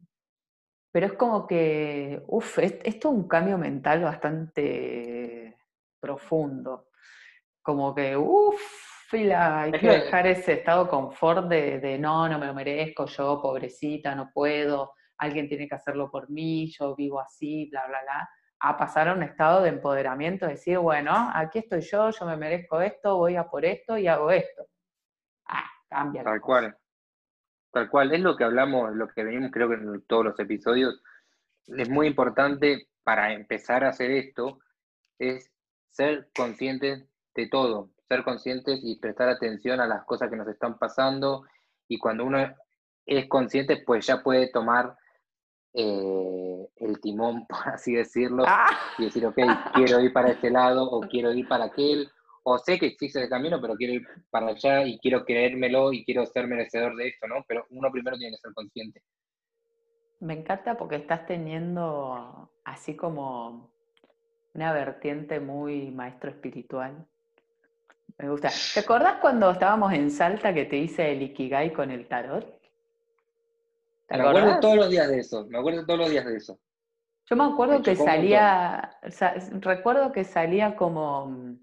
pero 0.91 1.07
es 1.07 1.13
como 1.13 1.45
que, 1.45 2.21
uff, 2.27 2.59
es, 2.59 2.79
es 2.83 3.03
un 3.05 3.27
cambio 3.27 3.57
mental 3.57 4.03
bastante 4.03 5.57
profundo. 5.99 6.87
Como 7.61 7.93
que, 7.93 8.17
uff, 8.17 9.13
hay 9.13 9.71
que 9.71 9.87
dejar 9.87 10.27
ese 10.27 10.53
estado 10.53 10.85
de 10.85 10.89
confort 10.89 11.47
de, 11.47 11.79
de 11.79 11.97
no, 11.97 12.29
no 12.29 12.39
me 12.39 12.47
lo 12.47 12.53
merezco, 12.53 13.05
yo, 13.05 13.41
pobrecita, 13.41 14.15
no 14.15 14.31
puedo 14.33 14.93
alguien 15.19 15.47
tiene 15.47 15.67
que 15.67 15.75
hacerlo 15.75 16.09
por 16.09 16.29
mí, 16.29 16.71
yo 16.71 16.95
vivo 16.95 17.19
así, 17.19 17.69
bla, 17.69 17.85
bla, 17.87 18.01
bla, 18.01 18.29
a 18.61 18.77
pasar 18.77 19.09
a 19.09 19.13
un 19.13 19.23
estado 19.23 19.61
de 19.61 19.69
empoderamiento, 19.69 20.47
decir, 20.47 20.79
bueno, 20.79 21.29
aquí 21.33 21.59
estoy 21.59 21.81
yo, 21.81 22.09
yo 22.09 22.25
me 22.25 22.37
merezco 22.37 22.81
esto, 22.81 23.17
voy 23.17 23.35
a 23.35 23.47
por 23.47 23.63
esto 23.63 23.97
y 23.97 24.07
hago 24.07 24.31
esto. 24.31 24.65
Ah, 25.45 25.69
cambia. 25.89 26.23
Tal 26.23 26.41
cual. 26.41 26.77
Tal 27.71 27.89
cual, 27.89 28.13
es 28.13 28.21
lo 28.21 28.35
que 28.35 28.43
hablamos, 28.43 28.95
lo 28.95 29.07
que 29.07 29.23
venimos 29.23 29.51
creo 29.51 29.69
que 29.69 29.75
en 29.75 30.01
todos 30.07 30.25
los 30.25 30.39
episodios. 30.39 31.01
Es 31.67 31.89
muy 31.89 32.07
importante 32.07 32.87
para 33.03 33.33
empezar 33.33 33.83
a 33.83 33.89
hacer 33.89 34.11
esto, 34.11 34.59
es 35.19 35.51
ser 35.89 36.29
conscientes 36.35 37.05
de 37.35 37.47
todo, 37.47 37.91
ser 38.07 38.23
conscientes 38.23 38.79
y 38.83 38.99
prestar 38.99 39.29
atención 39.29 39.79
a 39.79 39.87
las 39.87 40.03
cosas 40.05 40.29
que 40.29 40.35
nos 40.35 40.47
están 40.47 40.77
pasando. 40.79 41.45
Y 41.87 41.99
cuando 41.99 42.25
uno 42.25 42.39
es 43.05 43.27
consciente, 43.27 43.83
pues 43.85 44.05
ya 44.07 44.23
puede 44.23 44.49
tomar 44.49 44.95
eh, 45.73 46.67
el 46.77 46.99
timón, 46.99 47.45
por 47.47 47.69
así 47.69 47.93
decirlo, 47.93 48.43
ah. 48.47 48.69
y 48.97 49.05
decir, 49.05 49.25
ok, 49.25 49.37
quiero 49.73 49.99
ir 49.99 50.11
para 50.11 50.31
este 50.31 50.49
lado 50.49 50.89
o 50.89 51.01
quiero 51.01 51.31
ir 51.33 51.47
para 51.47 51.65
aquel, 51.65 52.11
o 52.43 52.57
sé 52.57 52.79
que 52.79 52.87
existe 52.87 53.21
el 53.21 53.29
camino, 53.29 53.59
pero 53.61 53.75
quiero 53.75 53.93
ir 53.93 54.07
para 54.29 54.47
allá 54.47 54.83
y 54.85 54.97
quiero 54.99 55.25
creérmelo 55.25 55.93
y 55.93 56.03
quiero 56.05 56.25
ser 56.25 56.47
merecedor 56.47 56.95
de 56.95 57.09
esto, 57.09 57.27
¿no? 57.27 57.43
Pero 57.47 57.65
uno 57.69 57.91
primero 57.91 58.17
tiene 58.17 58.35
que 58.35 58.41
ser 58.41 58.53
consciente. 58.53 59.01
Me 60.19 60.33
encanta 60.33 60.77
porque 60.77 60.97
estás 60.97 61.25
teniendo 61.25 62.51
así 62.65 62.95
como 62.95 63.71
una 64.53 64.73
vertiente 64.73 65.39
muy 65.39 65.91
maestro 65.91 66.29
espiritual. 66.29 67.05
Me 68.17 68.29
gusta. 68.29 68.49
¿Te 68.73 68.81
acordás 68.81 69.15
cuando 69.21 69.51
estábamos 69.51 69.93
en 69.93 70.11
Salta 70.11 70.53
que 70.53 70.65
te 70.65 70.77
hice 70.77 71.11
el 71.11 71.21
Ikigai 71.21 71.71
con 71.71 71.89
el 71.91 72.07
tarot? 72.07 72.59
me 74.09 74.27
acuerdo 74.27 74.59
todos 74.59 74.75
los 74.75 74.89
días 74.89 75.07
de 75.07 75.19
eso, 75.19 75.45
me 75.47 75.59
acuerdo 75.59 75.85
todos 75.85 75.99
los 75.99 76.09
días 76.09 76.25
de 76.25 76.35
eso. 76.35 76.59
Yo 77.29 77.35
me 77.35 77.43
acuerdo 77.43 77.83
que 77.83 77.95
salía, 77.95 78.97
recuerdo 79.59 80.11
que 80.11 80.23
salía 80.23 80.75
como, 80.75 81.59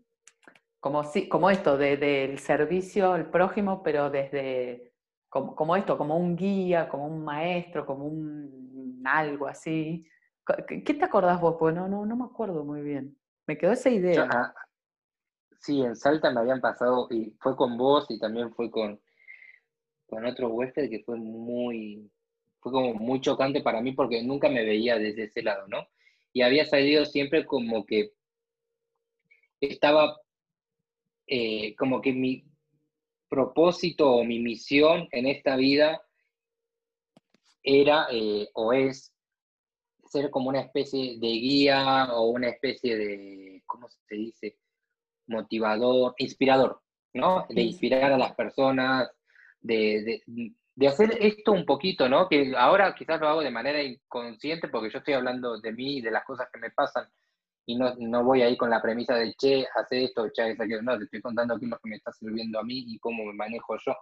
como, 0.87 1.03
como 1.29 1.51
esto, 1.51 1.77
del 1.77 2.39
servicio 2.39 3.13
al 3.13 3.29
prójimo, 3.29 3.83
pero 3.83 4.09
desde, 4.09 4.93
como, 5.29 5.75
esto, 5.75 5.99
como 5.99 6.17
un 6.17 6.37
guía, 6.37 6.89
como 6.89 7.09
un 7.09 7.25
maestro, 7.25 7.85
como 7.85 8.07
un 8.07 9.03
algo 9.05 9.49
así. 9.49 10.07
¿Qué 10.69 10.95
te 10.95 11.05
acordás 11.05 11.41
vos? 11.41 11.57
Pues 11.59 11.75
no, 11.75 11.89
no, 11.89 12.07
no 12.07 12.15
me 12.15 12.25
acuerdo 12.27 12.65
muy 12.65 12.83
bien. 12.83 13.19
Me 13.49 13.59
quedó 13.59 13.73
esa 13.73 13.91
idea. 13.91 14.29
Ah, 14.31 14.55
sí, 15.59 15.83
en 15.83 15.97
Salta 15.97 16.31
me 16.31 16.39
habían 16.39 16.61
pasado, 16.61 17.09
y 17.11 17.37
fue 17.41 17.57
con 17.57 17.77
vos 17.77 18.07
y 18.09 18.21
también 18.21 18.55
fue 18.55 18.71
con, 18.71 19.01
con 20.07 20.25
otro 20.25 20.51
huésped 20.51 20.89
que 20.89 21.03
fue 21.03 21.17
muy, 21.17 22.09
fue 22.61 22.71
como 22.71 22.95
muy 22.95 23.21
chocante 23.21 23.61
para 23.61 23.81
mí 23.81 23.91
porque 23.91 24.23
nunca 24.23 24.49
me 24.49 24.65
veía 24.65 25.01
desde 25.01 25.25
ese 25.25 25.43
lado, 25.43 25.67
¿no? 25.67 25.89
Y 26.33 26.43
había 26.43 26.65
salido 26.65 27.05
siempre 27.07 27.45
como 27.45 27.85
que 27.85 28.13
estaba, 29.61 30.17
eh, 31.27 31.75
como 31.77 32.01
que 32.01 32.13
mi 32.13 32.45
propósito 33.29 34.11
o 34.11 34.25
mi 34.25 34.39
misión 34.39 35.09
en 35.11 35.27
esta 35.27 35.57
vida 35.57 36.01
era 37.63 38.07
eh, 38.11 38.49
o 38.55 38.73
es 38.73 39.13
ser 40.09 40.31
como 40.31 40.49
una 40.49 40.61
especie 40.61 41.19
de 41.19 41.27
guía 41.27 42.09
o 42.13 42.31
una 42.31 42.49
especie 42.49 42.97
de, 42.97 43.63
¿cómo 43.67 43.89
se 43.89 44.15
dice? 44.15 44.59
Motivador, 45.27 46.15
inspirador, 46.19 46.81
¿no? 47.13 47.45
De 47.49 47.63
inspirar 47.63 48.13
a 48.13 48.19
las 48.19 48.35
personas, 48.35 49.11
de, 49.61 50.23
de 50.77 50.89
hacer 50.89 51.17
esto 51.21 51.53
un 51.53 51.65
poquito, 51.65 52.09
¿no? 52.09 52.29
Que 52.29 52.55
ahora 52.57 52.95
quizás 52.95 53.21
lo 53.21 53.29
hago 53.29 53.41
de 53.41 53.51
manera 53.51 53.83
inconsciente 53.83 54.69
porque 54.69 54.91
yo 54.91 54.99
estoy 54.99 55.15
hablando 55.15 55.59
de 55.59 55.73
mí 55.73 55.97
y 55.97 56.01
de 56.03 56.11
las 56.11 56.25
cosas 56.25 56.49
que 56.53 56.61
me 56.61 56.71
pasan 56.71 57.09
y 57.67 57.77
no, 57.77 57.95
no 57.99 58.23
voy 58.23 58.43
ahí 58.43 58.57
con 58.57 58.71
la 58.71 58.81
premisa 58.81 59.17
de, 59.17 59.35
che, 59.35 59.67
hace 59.75 60.05
esto, 60.05 60.29
che, 60.33 60.43
hace 60.43 60.63
aquello. 60.63 60.83
No, 60.83 60.97
te 60.97 61.05
estoy 61.05 61.21
contando 61.21 61.55
aquí 61.55 61.67
lo 61.67 61.79
que 61.79 61.91
me 61.91 61.97
está 61.97 62.13
sirviendo 62.13 62.61
a 62.61 62.63
mí 62.63 62.85
y 62.87 62.99
cómo 62.99 63.25
me 63.25 63.35
manejo 63.35 63.77
yo. 63.85 63.95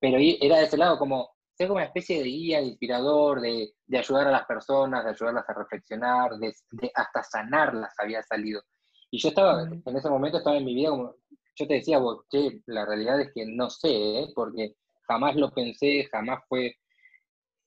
Pero 0.00 0.16
era 0.18 0.58
de 0.58 0.64
ese 0.64 0.78
lado 0.78 0.98
como 0.98 1.30
ser 1.52 1.68
como 1.68 1.78
una 1.78 1.86
especie 1.86 2.18
de 2.18 2.24
guía, 2.24 2.60
de 2.60 2.66
inspirador, 2.66 3.40
de, 3.40 3.72
de 3.86 3.98
ayudar 3.98 4.28
a 4.28 4.30
las 4.30 4.46
personas, 4.46 5.04
de 5.04 5.10
ayudarlas 5.10 5.48
a 5.48 5.54
reflexionar, 5.54 6.30
de, 6.38 6.54
hasta 6.94 7.22
sanarlas 7.24 7.92
había 7.98 8.22
salido. 8.22 8.62
Y 9.10 9.18
yo 9.18 9.30
estaba, 9.30 9.62
en 9.62 9.96
ese 9.96 10.08
momento 10.08 10.38
estaba 10.38 10.56
en 10.56 10.64
mi 10.64 10.74
vida 10.74 10.90
como, 10.90 11.14
yo 11.56 11.66
te 11.66 11.74
decía, 11.74 11.98
vos, 11.98 12.24
che, 12.30 12.62
la 12.66 12.86
realidad 12.86 13.20
es 13.20 13.32
que 13.34 13.44
no 13.44 13.68
sé, 13.68 14.20
¿eh? 14.20 14.28
porque 14.34 14.76
jamás 15.08 15.34
lo 15.36 15.50
pensé, 15.50 16.04
jamás 16.10 16.40
fue, 16.48 16.76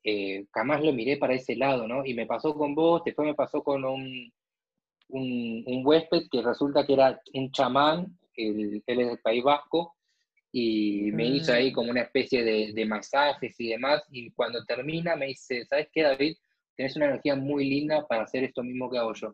eh, 0.03 0.47
jamás 0.53 0.81
lo 0.81 0.93
miré 0.93 1.17
para 1.17 1.33
ese 1.33 1.55
lado, 1.57 1.87
¿no? 1.87 2.05
Y 2.05 2.13
me 2.13 2.25
pasó 2.25 2.55
con 2.55 2.73
vos, 2.73 3.03
después 3.03 3.27
me 3.27 3.35
pasó 3.35 3.61
con 3.61 3.83
un, 3.83 4.31
un, 5.11 5.81
huésped 5.85 6.23
que 6.31 6.41
resulta 6.41 6.85
que 6.85 6.93
era 6.93 7.21
un 7.33 7.51
chamán, 7.51 8.17
él, 8.35 8.81
es 8.85 8.97
del 8.97 9.19
País 9.19 9.43
Vasco, 9.43 9.95
y 10.51 11.11
me 11.13 11.25
hizo 11.27 11.53
ahí 11.53 11.71
mm. 11.71 11.73
como 11.73 11.91
una 11.91 12.01
especie 12.01 12.43
de, 12.43 12.85
masajes 12.85 13.59
y 13.59 13.69
demás, 13.69 14.03
y 14.09 14.31
cuando 14.31 14.63
termina 14.65 15.15
me 15.15 15.27
dice, 15.27 15.65
¿sabes 15.65 15.87
qué, 15.91 16.03
David? 16.03 16.37
Tienes 16.75 16.95
una 16.95 17.07
energía 17.07 17.35
muy 17.35 17.69
linda 17.69 18.07
para 18.07 18.23
hacer 18.23 18.43
esto 18.43 18.63
mismo 18.63 18.89
que 18.89 18.97
hago 18.97 19.13
yo. 19.13 19.33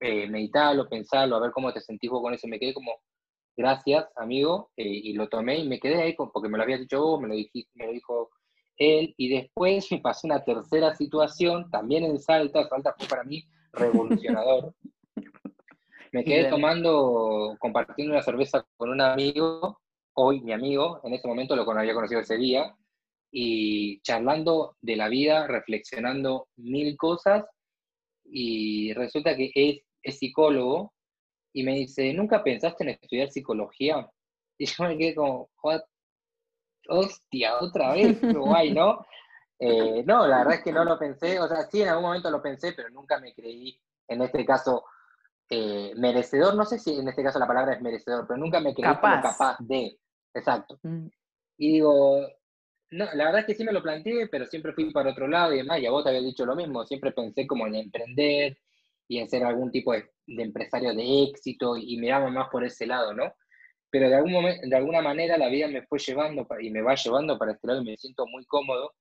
Eh, 0.00 0.26
meditalo, 0.28 0.88
pensalo, 0.88 1.36
a 1.36 1.40
ver 1.40 1.52
cómo 1.52 1.72
te 1.72 1.80
sentís 1.80 2.10
vos 2.10 2.22
con 2.22 2.34
eso. 2.34 2.48
Me 2.48 2.58
quedé 2.58 2.74
como, 2.74 2.92
gracias, 3.56 4.06
amigo, 4.16 4.70
eh, 4.76 4.84
y 4.84 5.12
lo 5.12 5.28
tomé 5.28 5.58
y 5.58 5.68
me 5.68 5.78
quedé 5.78 6.02
ahí 6.02 6.14
porque 6.16 6.48
me 6.48 6.58
lo 6.58 6.64
había 6.64 6.78
dicho 6.78 7.00
vos, 7.00 7.20
me 7.20 7.28
lo, 7.28 7.34
dijiste, 7.34 7.70
me 7.74 7.86
lo 7.86 7.92
dijo 7.92 8.30
él, 8.76 9.14
y 9.16 9.28
después 9.28 9.86
me 9.92 10.00
pasó 10.00 10.26
una 10.26 10.42
tercera 10.42 10.94
situación, 10.94 11.70
también 11.70 12.04
en 12.04 12.18
Salta, 12.18 12.68
Salta 12.68 12.94
fue 12.98 13.06
para 13.06 13.24
mí 13.24 13.44
revolucionador. 13.72 14.74
me 16.12 16.24
quedé 16.24 16.50
tomando, 16.50 17.56
compartiendo 17.58 18.14
una 18.14 18.22
cerveza 18.22 18.66
con 18.76 18.90
un 18.90 19.00
amigo, 19.00 19.80
hoy 20.14 20.40
mi 20.42 20.52
amigo, 20.52 21.00
en 21.04 21.14
ese 21.14 21.26
momento 21.26 21.56
lo 21.56 21.70
había 21.70 21.94
conocido 21.94 22.20
ese 22.20 22.36
día, 22.36 22.74
y 23.30 24.00
charlando 24.02 24.76
de 24.82 24.96
la 24.96 25.08
vida, 25.08 25.46
reflexionando 25.46 26.48
mil 26.56 26.96
cosas, 26.96 27.44
y 28.24 28.92
resulta 28.92 29.36
que 29.36 29.50
es, 29.54 29.80
es 30.02 30.18
psicólogo, 30.18 30.92
y 31.54 31.62
me 31.62 31.76
dice, 31.76 32.12
¿nunca 32.12 32.42
pensaste 32.42 32.84
en 32.84 32.90
estudiar 32.90 33.30
psicología? 33.30 34.08
Y 34.58 34.66
yo 34.66 34.84
me 34.84 34.98
quedé 34.98 35.14
como, 35.14 35.50
hostia, 36.88 37.58
otra 37.60 37.94
vez, 37.94 38.20
guay, 38.22 38.72
¿no? 38.72 39.04
Eh, 39.64 40.02
no, 40.04 40.26
la 40.26 40.38
verdad 40.38 40.54
es 40.54 40.62
que 40.62 40.72
no 40.72 40.84
lo 40.84 40.98
pensé, 40.98 41.38
o 41.38 41.46
sea, 41.46 41.62
sí 41.64 41.82
en 41.82 41.88
algún 41.88 42.04
momento 42.04 42.30
lo 42.30 42.42
pensé, 42.42 42.72
pero 42.72 42.90
nunca 42.90 43.20
me 43.20 43.32
creí, 43.32 43.78
en 44.08 44.22
este 44.22 44.44
caso, 44.44 44.84
eh, 45.48 45.92
merecedor, 45.96 46.54
no 46.54 46.64
sé 46.64 46.78
si 46.78 46.98
en 46.98 47.06
este 47.06 47.22
caso 47.22 47.38
la 47.38 47.46
palabra 47.46 47.74
es 47.74 47.80
merecedor, 47.80 48.26
pero 48.26 48.38
nunca 48.38 48.58
me 48.58 48.74
creí 48.74 48.84
capaz. 48.84 49.20
como 49.20 49.32
capaz 49.32 49.56
de, 49.60 49.98
exacto. 50.34 50.78
Mm. 50.82 51.06
Y 51.58 51.72
digo, 51.74 52.26
no, 52.90 53.04
la 53.14 53.24
verdad 53.26 53.40
es 53.40 53.46
que 53.46 53.54
sí 53.54 53.62
me 53.62 53.72
lo 53.72 53.82
planteé, 53.82 54.26
pero 54.28 54.46
siempre 54.46 54.72
fui 54.72 54.90
para 54.92 55.12
otro 55.12 55.28
lado 55.28 55.52
y 55.52 55.58
demás, 55.58 55.80
y 55.80 55.86
a 55.86 55.90
vos 55.90 56.02
te 56.02 56.10
había 56.10 56.22
dicho 56.22 56.44
lo 56.44 56.56
mismo, 56.56 56.84
siempre 56.84 57.12
pensé 57.12 57.46
como 57.46 57.66
en 57.66 57.76
emprender 57.76 58.58
y 59.06 59.18
en 59.18 59.28
ser 59.28 59.44
algún 59.44 59.70
tipo 59.70 59.92
de 59.92 60.12
de 60.26 60.42
empresario 60.42 60.94
de 60.94 61.24
éxito 61.24 61.76
y 61.76 61.96
miraba 61.98 62.30
más 62.30 62.48
por 62.50 62.64
ese 62.64 62.86
lado, 62.86 63.12
¿no? 63.14 63.34
Pero 63.90 64.08
de, 64.08 64.14
algún 64.14 64.32
momento, 64.32 64.66
de 64.66 64.76
alguna 64.76 65.02
manera 65.02 65.36
la 65.36 65.48
vida 65.48 65.68
me 65.68 65.82
fue 65.82 65.98
llevando 65.98 66.46
y 66.60 66.70
me 66.70 66.82
va 66.82 66.94
llevando 66.94 67.38
para 67.38 67.52
este 67.52 67.66
lado 67.66 67.82
y 67.82 67.84
me 67.84 67.96
siento 67.96 68.26
muy 68.26 68.44
cómodo 68.46 68.94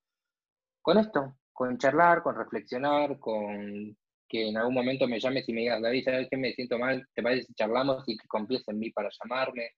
con 0.81 0.97
esto, 0.97 1.37
con 1.53 1.77
charlar, 1.77 2.21
con 2.23 2.35
reflexionar, 2.35 3.19
con 3.19 3.95
que 4.27 4.47
en 4.47 4.57
algún 4.57 4.73
momento 4.73 5.07
me 5.07 5.19
llames 5.19 5.47
y 5.49 5.53
me 5.53 5.61
digas, 5.61 5.81
David, 5.81 6.05
¿sabes 6.05 6.27
qué? 6.31 6.37
Me 6.37 6.53
siento 6.53 6.79
mal, 6.79 7.05
¿te 7.13 7.21
parece 7.21 7.47
si 7.47 7.53
charlamos 7.53 8.03
y 8.07 8.17
que 8.17 8.27
confíes 8.27 8.65
en 8.69 8.79
mí 8.79 8.89
para 8.91 9.09
llamarme? 9.09 9.71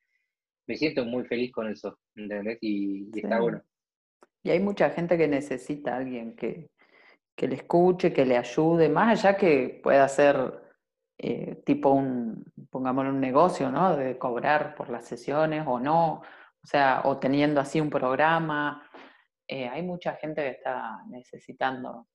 Me 0.67 0.77
siento 0.77 1.03
muy 1.05 1.25
feliz 1.25 1.51
con 1.51 1.67
eso, 1.67 1.97
¿entendés? 2.15 2.59
Y, 2.61 3.09
está 3.17 3.39
bueno. 3.39 3.63
Y 4.43 4.51
hay 4.51 4.59
mucha 4.59 4.91
gente 4.91 5.17
que 5.17 5.27
necesita 5.27 5.93
a 5.93 5.97
alguien 5.97 6.35
que, 6.35 6.69
que 7.35 7.47
le 7.47 7.55
escuche, 7.55 8.13
que 8.13 8.25
le 8.25 8.37
ayude, 8.37 8.89
más 8.89 9.25
allá 9.25 9.37
que 9.37 9.79
pueda 9.81 10.07
ser 10.07 10.61
eh, 11.17 11.61
tipo 11.65 11.89
un, 11.89 12.45
pongámoslo, 12.69 13.09
un 13.09 13.21
negocio, 13.21 13.71
¿no? 13.71 13.95
De 13.97 14.17
cobrar 14.17 14.75
por 14.75 14.89
las 14.89 15.07
sesiones 15.07 15.63
o 15.65 15.79
no, 15.79 16.21
o 16.63 16.67
sea, 16.67 17.01
o 17.05 17.17
teniendo 17.17 17.59
así 17.59 17.81
un 17.81 17.89
programa. 17.89 18.87
Eh, 19.47 19.67
hay 19.67 19.81
mucha 19.81 20.13
gente 20.15 20.41
que 20.41 20.49
está 20.49 21.03
necesitando 21.07 22.07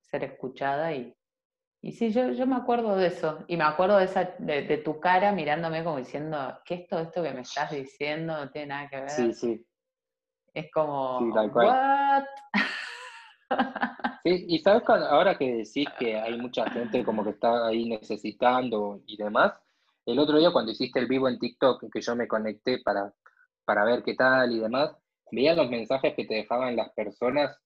ser 0.00 0.24
escuchada 0.24 0.92
y, 0.92 1.14
y 1.80 1.92
sí, 1.92 2.12
yo, 2.12 2.32
yo 2.32 2.46
me 2.46 2.56
acuerdo 2.56 2.96
de 2.96 3.08
eso, 3.08 3.44
y 3.48 3.56
me 3.56 3.64
acuerdo 3.64 3.98
de, 3.98 4.04
esa, 4.04 4.34
de, 4.38 4.78
tu 4.78 5.00
cara 5.00 5.32
mirándome 5.32 5.82
como 5.82 5.98
diciendo, 5.98 6.58
¿qué 6.64 6.74
es 6.74 6.88
todo 6.88 7.00
esto 7.00 7.22
que 7.22 7.32
me 7.32 7.40
estás 7.40 7.70
diciendo? 7.70 8.36
No 8.36 8.50
tiene 8.50 8.68
nada 8.68 8.88
que 8.88 9.00
ver. 9.00 9.10
Sí, 9.10 9.32
sí. 9.32 9.66
Es 10.54 10.70
como, 10.70 11.18
¿what? 11.18 12.24
Sí, 14.24 14.44
y 14.48 14.58
sabes, 14.60 14.88
ahora 14.88 15.36
que 15.36 15.56
decís 15.56 15.88
que 15.98 16.16
hay 16.16 16.38
mucha 16.38 16.70
gente 16.70 17.04
como 17.04 17.24
que 17.24 17.30
está 17.30 17.66
ahí 17.66 17.88
necesitando 17.88 19.02
y 19.06 19.16
demás, 19.16 19.52
el 20.06 20.18
otro 20.18 20.38
día 20.38 20.52
cuando 20.52 20.70
hiciste 20.70 21.00
el 21.00 21.08
vivo 21.08 21.28
en 21.28 21.38
TikTok, 21.38 21.84
que 21.92 22.00
yo 22.00 22.14
me 22.14 22.28
conecté 22.28 22.78
para, 22.78 23.12
para 23.64 23.84
ver 23.84 24.04
qué 24.04 24.14
tal 24.14 24.52
y 24.52 24.60
demás, 24.60 24.96
veía 25.32 25.54
los 25.54 25.68
mensajes 25.68 26.14
que 26.14 26.24
te 26.24 26.34
dejaban 26.34 26.76
las 26.76 26.92
personas 26.92 27.58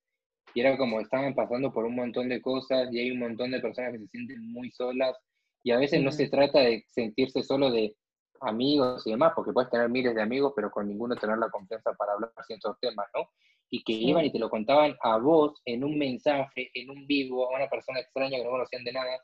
y 0.55 0.61
era 0.61 0.79
como 0.79 1.01
estaban 1.01 1.35
pasando 1.35 1.73
por 1.73 1.85
un 1.85 1.97
montón 1.97 2.31
de 2.31 2.41
cosas 2.41 2.89
y 2.91 3.01
hay 3.01 3.11
un 3.11 3.19
montón 3.19 3.51
de 3.51 3.61
personas 3.61 3.93
que 3.93 3.99
se 3.99 4.07
sienten 4.07 4.51
muy 4.51 4.71
solas 4.71 5.15
y 5.63 5.73
a 5.73 5.77
veces 5.77 6.01
no 6.01 6.13
se 6.13 6.29
trata 6.29 6.61
de 6.61 6.85
sentirse 6.89 7.43
solo 7.43 7.71
de 7.71 7.95
amigos 8.41 9.07
y 9.07 9.11
demás, 9.11 9.33
porque 9.35 9.53
puedes 9.53 9.71
tener 9.71 9.89
miles 9.89 10.15
de 10.15 10.23
amigos, 10.23 10.53
pero 10.55 10.71
con 10.71 10.89
ninguno 10.89 11.17
tener 11.17 11.39
la 11.39 11.51
confianza 11.51 11.93
para 11.95 12.13
hablar 12.13 12.33
ciertos 12.47 12.79
temas, 12.81 13.07
¿no? 13.15 13.29
Y 13.69 13.83
que 13.83 13.93
iban 13.93 14.25
y 14.25 14.31
te 14.31 14.39
lo 14.39 14.49
contaban 14.49 14.95
a 15.03 15.19
vos 15.19 15.61
en 15.65 15.83
un 15.83 15.99
mensaje, 15.99 16.71
en 16.75 16.91
un 16.91 17.07
vivo, 17.07 17.51
a 17.51 17.57
una 17.57 17.69
persona 17.69 18.01
extraña 18.01 18.39
que 18.39 18.45
no 18.45 18.51
conocían 18.51 18.85
de 18.85 18.93
nada, 18.93 19.19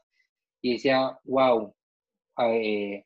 y 0.63 0.75
decía, 0.75 1.17
wow, 1.25 1.75
eh, 2.39 3.05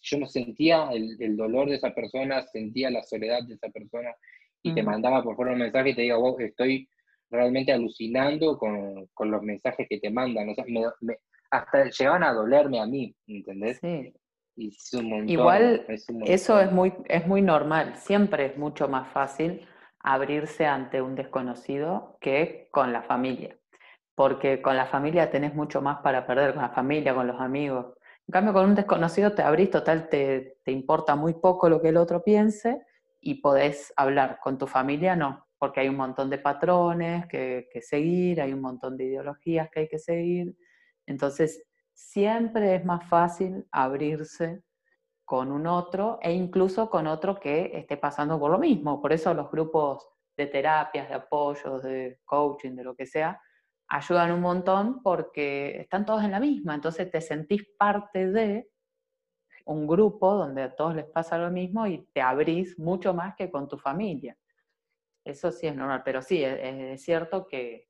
yo 0.00 0.18
no 0.18 0.26
sentía 0.26 0.90
el, 0.92 1.36
dolor 1.36 1.68
de 1.68 1.76
esa 1.76 1.94
persona, 1.94 2.42
sentía 2.46 2.90
la 2.90 3.02
soledad 3.02 3.42
de 3.44 3.54
esa 3.54 3.68
persona, 3.68 4.14
y 4.66 4.74
te 4.74 4.82
mandaba 4.82 5.22
por 5.22 5.36
favor 5.36 5.52
un 5.52 5.58
mensaje 5.58 5.90
y 5.90 5.94
te 5.94 6.02
digo, 6.02 6.20
vos 6.20 6.40
estoy 6.40 6.88
realmente 7.30 7.72
alucinando 7.72 8.58
con, 8.58 9.06
con 9.14 9.30
los 9.30 9.42
mensajes 9.42 9.86
que 9.88 9.98
te 9.98 10.10
mandan, 10.10 10.48
o 10.48 10.54
sea, 10.54 10.64
hasta 11.50 11.84
llegaban 11.90 12.22
a 12.24 12.32
dolerme 12.32 12.80
a 12.80 12.86
mí, 12.86 13.14
¿entendés? 13.26 13.78
Sí. 13.78 14.12
Igual 15.26 15.84
eso 16.24 16.60
es 16.60 16.72
muy, 16.72 16.92
es 17.08 17.26
muy 17.26 17.42
normal, 17.42 17.94
siempre 17.96 18.46
es 18.46 18.56
mucho 18.56 18.88
más 18.88 19.08
fácil 19.12 19.66
abrirse 20.00 20.64
ante 20.64 21.02
un 21.02 21.14
desconocido 21.14 22.16
que 22.20 22.68
con 22.70 22.92
la 22.92 23.02
familia, 23.02 23.58
porque 24.14 24.62
con 24.62 24.76
la 24.76 24.86
familia 24.86 25.30
tenés 25.30 25.54
mucho 25.54 25.82
más 25.82 25.98
para 25.98 26.26
perder, 26.26 26.54
con 26.54 26.62
la 26.62 26.70
familia, 26.70 27.14
con 27.14 27.26
los 27.26 27.38
amigos. 27.38 27.94
En 28.26 28.32
cambio, 28.32 28.54
con 28.54 28.64
un 28.64 28.74
desconocido 28.74 29.32
te 29.34 29.42
abrís, 29.42 29.70
total, 29.70 30.08
te, 30.08 30.56
te 30.64 30.72
importa 30.72 31.16
muy 31.16 31.34
poco 31.34 31.68
lo 31.68 31.82
que 31.82 31.90
el 31.90 31.98
otro 31.98 32.24
piense 32.24 32.80
y 33.20 33.40
podés 33.40 33.92
hablar. 33.96 34.38
Con 34.42 34.58
tu 34.58 34.66
familia 34.66 35.16
no, 35.16 35.46
porque 35.58 35.80
hay 35.80 35.88
un 35.88 35.96
montón 35.96 36.30
de 36.30 36.38
patrones 36.38 37.26
que, 37.26 37.68
que 37.72 37.82
seguir, 37.82 38.40
hay 38.40 38.52
un 38.52 38.60
montón 38.60 38.96
de 38.96 39.04
ideologías 39.04 39.68
que 39.70 39.80
hay 39.80 39.88
que 39.88 39.98
seguir. 39.98 40.56
Entonces, 41.06 41.62
siempre 41.92 42.76
es 42.76 42.84
más 42.84 43.08
fácil 43.08 43.66
abrirse 43.70 44.62
con 45.24 45.50
un 45.50 45.66
otro 45.66 46.18
e 46.22 46.32
incluso 46.32 46.88
con 46.88 47.06
otro 47.06 47.40
que 47.40 47.72
esté 47.74 47.96
pasando 47.96 48.38
por 48.38 48.50
lo 48.50 48.58
mismo. 48.58 49.00
Por 49.02 49.12
eso 49.12 49.34
los 49.34 49.50
grupos 49.50 50.08
de 50.36 50.46
terapias, 50.46 51.08
de 51.08 51.14
apoyos, 51.14 51.82
de 51.82 52.20
coaching, 52.24 52.76
de 52.76 52.84
lo 52.84 52.94
que 52.94 53.06
sea, 53.06 53.40
ayudan 53.88 54.32
un 54.32 54.40
montón 54.40 55.02
porque 55.02 55.80
están 55.80 56.04
todos 56.04 56.24
en 56.24 56.32
la 56.32 56.40
misma, 56.40 56.74
entonces 56.74 57.10
te 57.10 57.20
sentís 57.20 57.62
parte 57.78 58.30
de 58.30 58.68
un 59.66 59.86
grupo 59.86 60.34
donde 60.34 60.62
a 60.62 60.74
todos 60.74 60.94
les 60.94 61.06
pasa 61.06 61.38
lo 61.38 61.50
mismo 61.50 61.86
y 61.86 62.06
te 62.12 62.20
abrís 62.20 62.78
mucho 62.78 63.12
más 63.12 63.34
que 63.34 63.50
con 63.50 63.68
tu 63.68 63.76
familia. 63.76 64.36
Eso 65.24 65.50
sí 65.50 65.66
es 65.66 65.74
normal, 65.74 66.02
pero 66.04 66.22
sí, 66.22 66.42
es, 66.44 67.02
cierto 67.02 67.46
que, 67.46 67.88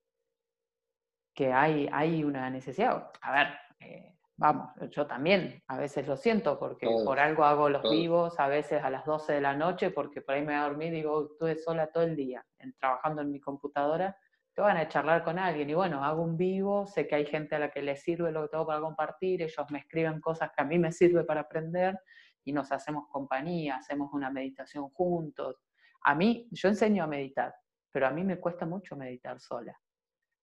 que 1.35 1.53
hay, 1.53 1.87
hay 1.93 2.25
una 2.25 2.49
necesidad. 2.49 3.11
A 3.21 3.33
ver, 3.33 3.49
eh, 3.81 4.17
vamos, 4.37 4.71
yo 4.91 5.07
también 5.07 5.62
a 5.67 5.77
veces 5.77 6.09
lo 6.09 6.17
siento 6.17 6.59
porque 6.59 6.87
por 6.87 7.21
algo 7.21 7.45
hago 7.45 7.69
los 7.69 7.83
vivos, 7.83 8.41
a 8.41 8.49
veces 8.49 8.83
a 8.83 8.89
las 8.89 9.05
12 9.05 9.35
de 9.35 9.41
la 9.43 9.55
noche, 9.55 9.91
porque 9.91 10.23
por 10.23 10.35
ahí 10.35 10.41
me 10.41 10.55
voy 10.55 10.62
a 10.62 10.69
dormir 10.69 10.95
y 10.95 10.97
digo, 10.97 11.29
estuve 11.31 11.57
sola 11.57 11.89
todo 11.89 12.05
el 12.05 12.17
día 12.17 12.45
trabajando 12.81 13.21
en 13.21 13.31
mi 13.31 13.39
computadora, 13.39 14.17
te 14.57 14.62
van 14.62 14.79
a 14.79 14.88
charlar 14.88 15.23
con 15.23 15.38
alguien 15.38 15.69
y 15.69 15.75
bueno, 15.75 16.03
hago 16.03 16.23
un 16.23 16.38
vivo, 16.38 16.87
sé 16.87 17.07
que 17.07 17.14
hay 17.14 17.27
gente 17.27 17.55
a 17.55 17.59
la 17.59 17.71
que 17.71 17.83
le 17.83 17.95
sirve 17.95 18.33
lo 18.33 18.45
que 18.45 18.49
tengo 18.49 18.66
para 18.66 18.81
compartir, 18.81 19.42
ellos 19.42 19.66
me 19.71 19.81
escriben 19.81 20.19
cosas 20.19 20.51
que 20.57 20.62
a 20.62 20.64
mí 20.64 20.79
me 20.79 20.92
sirve 20.92 21.25
para 21.25 21.42
aprender 21.42 22.01
y 22.42 22.55
nos 22.55 22.73
hacemos 22.73 23.07
compañía, 23.11 23.77
hacemos 23.77 24.14
una 24.14 24.31
meditación 24.31 24.88
juntos. 24.88 25.62
A 26.05 26.14
mí, 26.14 26.49
yo 26.53 26.71
enseño 26.71 27.05
a 27.05 27.07
meditar, 27.07 27.55
pero 27.90 28.07
a 28.07 28.11
mí 28.11 28.25
me 28.25 28.40
cuesta 28.40 28.64
mucho 28.64 28.97
meditar 28.97 29.38
sola. 29.40 29.79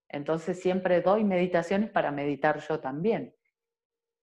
Entonces 0.07 0.61
siempre 0.61 1.01
doy 1.01 1.23
meditaciones 1.23 1.89
para 1.89 2.11
meditar 2.11 2.59
yo 2.59 2.79
también. 2.79 3.33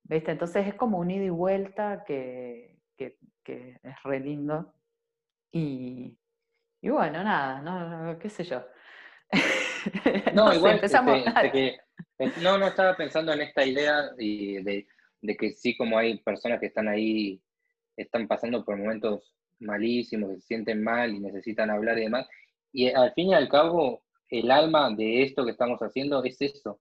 ¿Viste? 0.04 0.30
Entonces 0.30 0.68
es 0.68 0.74
como 0.74 0.98
un 0.98 1.10
ida 1.10 1.24
y 1.24 1.30
vuelta 1.30 2.04
que, 2.06 2.78
es 2.96 4.02
re 4.04 4.20
lindo. 4.20 4.72
Y, 5.50 6.16
bueno, 6.80 7.24
nada, 7.24 7.60
no, 7.60 8.16
qué 8.20 8.28
sé 8.28 8.44
yo. 8.44 8.64
No, 10.34 10.52
igual 10.52 10.74
empezamos. 10.74 11.22
Este, 11.42 11.80
eh, 12.18 12.32
no, 12.42 12.58
no 12.58 12.68
estaba 12.68 12.96
pensando 12.96 13.32
en 13.32 13.42
esta 13.42 13.64
idea 13.64 14.10
de, 14.16 14.86
de, 15.20 15.36
que 15.36 15.52
sí, 15.52 15.76
como 15.76 15.98
hay 15.98 16.18
personas 16.18 16.60
que 16.60 16.66
están 16.66 16.88
ahí, 16.88 17.40
están 17.96 18.26
pasando 18.28 18.64
por 18.64 18.76
momentos 18.76 19.34
malísimos, 19.58 20.30
que 20.30 20.40
se 20.40 20.46
sienten 20.46 20.82
mal 20.82 21.14
y 21.14 21.20
necesitan 21.20 21.70
hablar 21.70 21.98
y 21.98 22.02
demás. 22.02 22.28
Y 22.72 22.88
al 22.90 23.12
fin 23.12 23.30
y 23.30 23.34
al 23.34 23.48
cabo, 23.48 24.04
el 24.28 24.50
alma 24.50 24.90
de 24.94 25.22
esto 25.22 25.44
que 25.44 25.52
estamos 25.52 25.80
haciendo 25.80 26.22
es 26.24 26.40
eso. 26.40 26.80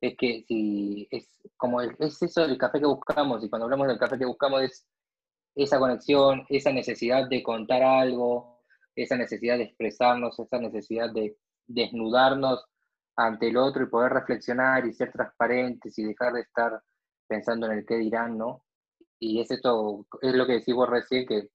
Es 0.00 0.16
que 0.16 0.44
si 0.48 1.06
es 1.10 1.40
como 1.56 1.80
es 1.80 2.22
eso 2.22 2.44
el 2.44 2.58
café 2.58 2.80
que 2.80 2.86
buscamos, 2.86 3.44
y 3.44 3.48
cuando 3.48 3.64
hablamos 3.64 3.86
del 3.86 3.98
café 3.98 4.18
que 4.18 4.24
buscamos 4.24 4.62
es 4.62 4.86
esa 5.54 5.78
conexión, 5.78 6.44
esa 6.48 6.72
necesidad 6.72 7.28
de 7.28 7.42
contar 7.42 7.82
algo, 7.82 8.62
esa 8.96 9.16
necesidad 9.16 9.58
de 9.58 9.64
expresarnos, 9.64 10.38
esa 10.38 10.58
necesidad 10.58 11.12
de 11.12 11.36
desnudarnos 11.66 12.64
ante 13.16 13.48
el 13.48 13.56
otro 13.56 13.82
y 13.82 13.86
poder 13.86 14.12
reflexionar 14.12 14.86
y 14.86 14.92
ser 14.92 15.12
transparentes 15.12 15.98
y 15.98 16.04
dejar 16.04 16.32
de 16.32 16.40
estar 16.42 16.82
pensando 17.26 17.66
en 17.66 17.78
el 17.78 17.86
qué 17.86 17.96
dirán, 17.96 18.38
¿no? 18.38 18.64
Y 19.18 19.40
es 19.40 19.50
esto, 19.50 20.06
es 20.20 20.34
lo 20.34 20.46
que 20.46 20.54
decís 20.54 20.74
recién, 20.88 21.26
que 21.26 21.50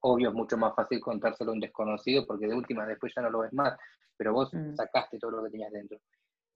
obvio 0.00 0.30
es 0.30 0.34
mucho 0.34 0.56
más 0.56 0.74
fácil 0.74 1.00
contárselo 1.00 1.50
a 1.50 1.54
un 1.54 1.60
desconocido 1.60 2.26
porque 2.26 2.46
de 2.46 2.54
última 2.54 2.86
después 2.86 3.12
ya 3.14 3.22
no 3.22 3.30
lo 3.30 3.40
ves 3.40 3.52
más, 3.52 3.76
pero 4.16 4.32
vos 4.32 4.52
mm. 4.52 4.74
sacaste 4.74 5.18
todo 5.18 5.32
lo 5.32 5.44
que 5.44 5.50
tenías 5.50 5.72
dentro. 5.72 5.98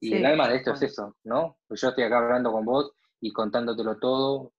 Y 0.01 0.15
el 0.15 0.25
alma 0.25 0.49
de 0.49 0.57
esto 0.57 0.73
es 0.73 0.83
eso, 0.83 1.17
¿no? 1.25 1.59
Pues 1.69 1.81
yo 1.81 1.89
estoy 1.89 2.05
acá 2.05 2.19
hablando 2.19 2.51
con 2.53 2.65
vos 2.65 2.93
y 3.21 3.33
contándotelo 3.33 3.99
todo 3.99 4.53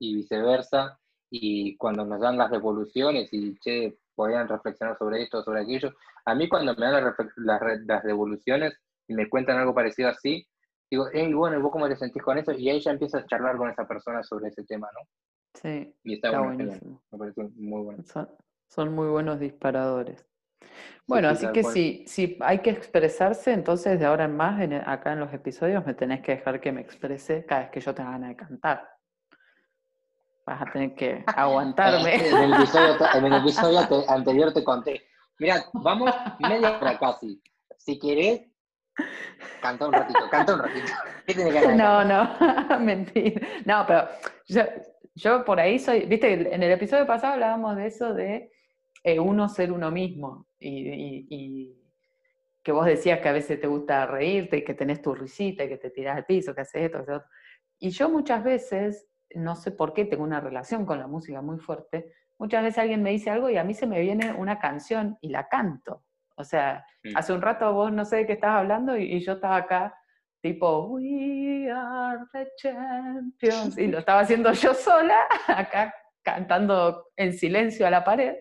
y 0.00 0.14
viceversa, 0.14 0.98
y 1.30 1.76
cuando 1.76 2.04
nos 2.04 2.20
dan 2.20 2.38
las 2.38 2.50
devoluciones 2.50 3.28
y, 3.32 3.58
che, 3.58 3.98
podían 4.14 4.48
reflexionar 4.48 4.96
sobre 4.98 5.22
esto, 5.22 5.42
sobre 5.42 5.62
aquello, 5.62 5.94
a 6.28 6.34
mí 6.34 6.48
cuando 6.48 6.74
me 6.74 6.86
dan 6.86 7.04
las, 7.04 7.80
las, 7.86 8.02
devoluciones 8.04 8.74
y 9.08 9.14
me 9.14 9.28
cuentan 9.30 9.56
algo 9.56 9.74
parecido 9.74 10.10
así, 10.10 10.46
digo, 10.90 11.06
hey, 11.12 11.32
bueno, 11.32 11.60
¿vos 11.60 11.72
cómo 11.72 11.88
te 11.88 11.96
sentís 11.96 12.22
con 12.22 12.36
eso? 12.36 12.52
Y 12.52 12.68
ahí 12.68 12.80
ya 12.80 12.90
empiezas 12.90 13.22
a 13.22 13.26
charlar 13.26 13.56
con 13.56 13.70
esa 13.70 13.86
persona 13.88 14.22
sobre 14.22 14.48
ese 14.48 14.62
tema, 14.64 14.88
¿no? 14.92 15.08
Sí. 15.54 15.94
Y 16.04 16.14
está, 16.14 16.38
buenísimo. 16.38 17.02
Me 17.10 17.18
parece 17.18 17.42
muy 17.56 17.82
bueno. 17.82 18.04
Son, 18.68 18.94
muy 18.94 19.08
buenos 19.08 19.40
disparadores. 19.40 20.26
Bueno, 21.06 21.28
así 21.28 21.50
que 21.52 21.64
si, 21.64 22.04
si 22.06 22.36
hay 22.40 22.58
que 22.58 22.70
expresarse, 22.70 23.52
entonces 23.52 23.98
de 23.98 24.04
ahora 24.04 24.24
en 24.24 24.36
más, 24.36 24.60
acá 24.86 25.14
en 25.14 25.20
los 25.20 25.32
episodios, 25.32 25.86
me 25.86 25.94
tenés 25.94 26.20
que 26.20 26.32
dejar 26.32 26.60
que 26.60 26.72
me 26.72 26.82
exprese 26.82 27.46
cada 27.46 27.62
vez 27.62 27.70
que 27.70 27.80
yo 27.80 27.94
tenga 27.94 28.10
ganas 28.10 28.28
de 28.28 28.36
cantar. 28.36 28.86
Vas 30.44 30.60
a 30.60 30.66
tener 30.66 30.94
que 30.94 31.24
aguantarme. 31.26 32.16
en 32.16 32.36
el 32.36 32.52
episodio, 32.52 32.96
en 33.14 33.24
el 33.24 33.32
episodio 33.40 33.80
anterior 34.10 34.52
te 34.52 34.62
conté. 34.62 35.08
Mira, 35.38 35.64
vamos 35.72 36.10
media 36.40 36.78
hora 36.78 36.98
casi. 36.98 37.40
Si 37.76 37.98
querés, 37.98 38.42
canta 39.62 39.86
un 39.86 39.92
ratito, 39.92 40.18
canta 40.30 40.54
un 40.54 40.60
ratito. 40.60 40.92
¿Qué 41.26 41.34
que 41.34 41.74
No, 41.74 42.04
no, 42.04 42.78
mentira. 42.80 43.46
No, 43.64 43.84
pero 43.86 44.08
yo, 44.46 44.62
yo 45.14 45.44
por 45.44 45.60
ahí 45.60 45.78
soy, 45.78 46.06
viste, 46.06 46.54
en 46.54 46.62
el 46.62 46.72
episodio 46.72 47.06
pasado 47.06 47.34
hablábamos 47.34 47.76
de 47.76 47.86
eso 47.86 48.14
de 48.14 48.50
eh, 49.04 49.20
uno 49.20 49.48
ser 49.48 49.72
uno 49.72 49.90
mismo 49.90 50.46
y, 50.58 51.74
que 52.62 52.72
vos 52.72 52.84
decías 52.84 53.20
que 53.20 53.28
a 53.28 53.32
veces 53.32 53.58
te 53.60 53.66
gusta 53.66 54.04
reírte 54.04 54.58
y 54.58 54.64
que 54.64 54.74
tenés 54.74 55.00
tu 55.00 55.14
risita 55.14 55.64
y 55.64 55.68
que 55.68 55.78
te 55.78 55.90
tirás 55.90 56.18
al 56.18 56.26
piso, 56.26 56.54
que 56.54 56.60
haces 56.60 56.82
esto, 56.82 56.98
que 56.98 57.12
haces 57.12 57.16
otro. 57.16 57.30
Y 57.78 57.90
yo 57.90 58.10
muchas 58.10 58.44
veces, 58.44 59.08
no 59.34 59.54
sé 59.56 59.70
por 59.70 59.94
qué, 59.94 60.04
tengo 60.04 60.24
una 60.24 60.40
relación 60.40 60.84
con 60.84 60.98
la 60.98 61.06
música 61.06 61.40
muy 61.40 61.58
fuerte, 61.58 62.12
muchas 62.38 62.62
veces 62.62 62.78
alguien 62.78 63.02
me 63.02 63.10
dice 63.10 63.30
algo 63.30 63.50
y 63.50 63.56
a 63.56 63.64
mí 63.64 63.74
se 63.74 63.86
me 63.86 64.00
viene 64.00 64.32
una 64.32 64.58
canción 64.58 65.18
y 65.20 65.28
la 65.28 65.48
canto. 65.48 66.04
O 66.36 66.44
sea, 66.44 66.86
hace 67.14 67.32
un 67.32 67.42
rato 67.42 67.72
vos 67.72 67.92
no 67.92 68.04
sé 68.04 68.16
de 68.16 68.26
qué 68.26 68.34
estabas 68.34 68.60
hablando 68.60 68.96
y 68.96 69.20
yo 69.20 69.32
estaba 69.32 69.56
acá 69.56 69.94
tipo, 70.40 70.86
We 70.86 71.70
are 71.70 72.20
the 72.32 72.48
champions, 72.56 73.76
y 73.78 73.88
lo 73.88 73.98
estaba 73.98 74.20
haciendo 74.20 74.52
yo 74.52 74.74
sola, 74.74 75.26
acá 75.48 75.94
cantando 76.22 77.06
en 77.16 77.32
silencio 77.32 77.86
a 77.86 77.90
la 77.90 78.04
pared, 78.04 78.36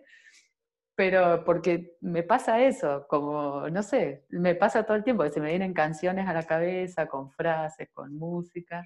pero 0.95 1.43
porque 1.43 1.95
me 2.01 2.23
pasa 2.23 2.61
eso, 2.61 3.05
como, 3.07 3.69
no 3.69 3.83
sé, 3.83 4.25
me 4.29 4.55
pasa 4.55 4.83
todo 4.83 4.97
el 4.97 5.03
tiempo, 5.03 5.23
que 5.23 5.29
se 5.29 5.39
me 5.39 5.49
vienen 5.49 5.73
canciones 5.73 6.27
a 6.27 6.33
la 6.33 6.43
cabeza, 6.43 7.07
con 7.07 7.31
frases, 7.31 7.89
con 7.93 8.15
música, 8.15 8.83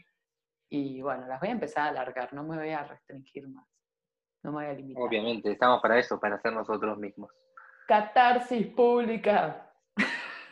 y 0.69 1.01
bueno, 1.01 1.27
las 1.27 1.39
voy 1.39 1.49
a 1.49 1.53
empezar 1.53 1.87
a 1.87 1.89
alargar, 1.89 2.33
no 2.33 2.43
me 2.43 2.57
voy 2.57 2.69
a 2.69 2.83
restringir 2.83 3.47
más, 3.49 3.65
no 4.43 4.51
me 4.51 4.57
voy 4.57 4.65
a 4.65 4.73
limitar. 4.73 5.03
Obviamente, 5.03 5.51
estamos 5.51 5.81
para 5.81 5.99
eso, 5.99 6.19
para 6.19 6.39
ser 6.41 6.53
nosotros 6.53 6.97
mismos. 6.97 7.31
Catarsis 7.87 8.67
pública. 8.67 9.71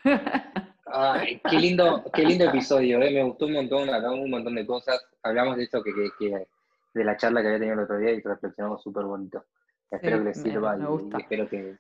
Ay, 0.92 1.40
qué 1.50 1.60
lindo, 1.60 2.04
qué 2.14 2.24
lindo 2.24 2.46
episodio, 2.46 3.02
eh. 3.02 3.12
me 3.12 3.24
gustó 3.24 3.46
un 3.46 3.54
montón, 3.54 3.90
hablamos 3.90 4.20
un 4.20 4.32
montón 4.32 4.56
de 4.56 4.66
cosas, 4.66 5.00
hablamos 5.22 5.58
de 5.58 5.64
esto 5.64 5.84
que, 5.84 5.92
de 5.92 7.04
la 7.04 7.16
charla 7.16 7.42
que 7.42 7.48
había 7.48 7.60
tenido 7.60 7.76
el 7.76 7.84
otro 7.84 8.00
día 8.00 8.12
y 8.12 8.22
reflexionamos 8.22 8.82
súper 8.82 9.04
bonito. 9.04 9.46
Espero 9.92 10.18
que 10.20 10.24
les 10.24 10.42
sirva 10.42 10.78
y, 10.78 11.18
espero 11.18 11.48
que 11.48 11.78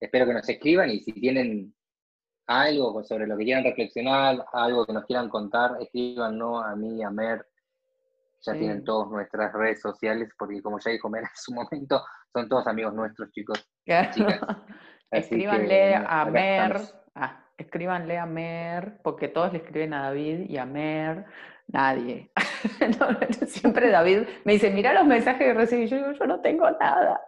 espero 0.00 0.26
que 0.26 0.34
nos 0.34 0.48
escriban 0.48 0.90
y 0.90 1.00
si 1.00 1.12
tienen 1.12 1.74
algo 2.46 3.02
sobre 3.04 3.26
lo 3.26 3.36
que 3.36 3.44
quieran 3.44 3.64
reflexionar, 3.64 4.44
algo 4.52 4.84
que 4.84 4.92
nos 4.92 5.04
quieran 5.06 5.28
contar, 5.28 5.78
no 6.32 6.60
a 6.60 6.74
mí, 6.76 7.02
a 7.02 7.10
Mer. 7.10 7.46
Ya 8.44 8.54
tienen 8.54 8.82
todas 8.82 9.08
nuestras 9.08 9.52
redes 9.52 9.80
sociales, 9.80 10.28
porque 10.36 10.60
como 10.60 10.78
ya 10.80 10.90
dijo 10.90 11.08
Mer 11.08 11.22
en 11.22 11.30
su 11.34 11.52
momento, 11.52 12.04
son 12.32 12.48
todos 12.48 12.66
amigos 12.66 12.92
nuestros, 12.92 13.30
chicos. 13.30 13.68
Escríbanle 15.10 15.94
a 15.94 16.24
Mer. 16.24 16.80
Ah, 17.14 17.44
escríbanle 17.56 18.18
a 18.18 18.26
Mer, 18.26 19.00
porque 19.04 19.28
todos 19.28 19.52
le 19.52 19.58
escriben 19.58 19.94
a 19.94 20.04
David 20.04 20.48
y 20.48 20.56
a 20.56 20.64
Mer. 20.64 21.26
Nadie. 21.68 22.32
siempre 23.46 23.90
David 23.90 24.26
me 24.44 24.54
dice, 24.54 24.70
mira 24.70 24.92
los 24.92 25.06
mensajes 25.06 25.38
que 25.46 25.54
recibí. 25.54 25.86
Yo 25.86 25.96
digo, 25.96 26.12
yo 26.12 26.26
no 26.26 26.40
tengo 26.40 26.70
nada. 26.70 27.20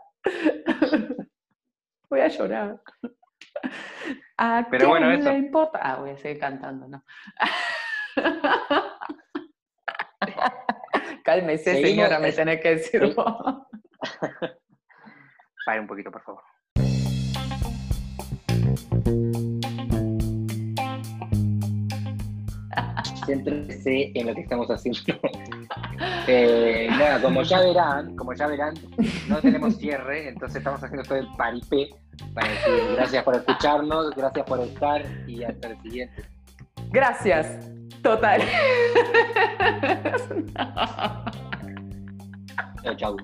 Voy 2.08 2.20
a 2.20 2.28
llorar. 2.28 2.80
¿A 4.36 4.66
Pero 4.70 4.88
bueno, 4.88 5.10
eso. 5.12 5.30
le 5.30 5.38
importa? 5.38 5.78
Ah, 5.82 5.96
voy 5.96 6.10
a 6.10 6.16
seguir 6.16 6.38
cantando, 6.38 6.88
¿no? 6.88 7.04
Cálmese, 11.24 11.82
señora, 11.82 12.18
me 12.18 12.30
tenés 12.32 12.60
que 12.60 12.76
decir 12.76 13.00
Pare 15.64 15.80
un 15.80 15.86
poquito, 15.86 16.10
por 16.10 16.22
favor. 16.22 16.42
Céntrese 23.24 24.12
en 24.14 24.26
lo 24.26 24.34
que 24.34 24.42
estamos 24.42 24.68
haciendo. 24.70 25.00
Eh, 26.26 26.88
nada, 26.90 27.20
como 27.20 27.42
ya 27.42 27.60
verán, 27.60 28.16
como 28.16 28.32
ya 28.34 28.46
verán, 28.46 28.74
no 29.28 29.38
tenemos 29.40 29.76
cierre, 29.76 30.28
entonces 30.28 30.56
estamos 30.56 30.82
haciendo 30.82 31.06
todo 31.06 31.18
el 31.18 31.28
paripé 31.36 31.90
para 32.34 32.48
decir 32.48 32.72
gracias 32.96 33.22
por 33.22 33.36
escucharnos, 33.36 34.10
gracias 34.16 34.46
por 34.46 34.60
estar 34.60 35.04
y 35.28 35.44
hasta 35.44 35.68
el 35.68 35.82
siguiente. 35.82 36.24
Gracias, 36.90 37.70
total. 38.04 38.40
chao. 42.84 42.94
chau. 42.94 43.16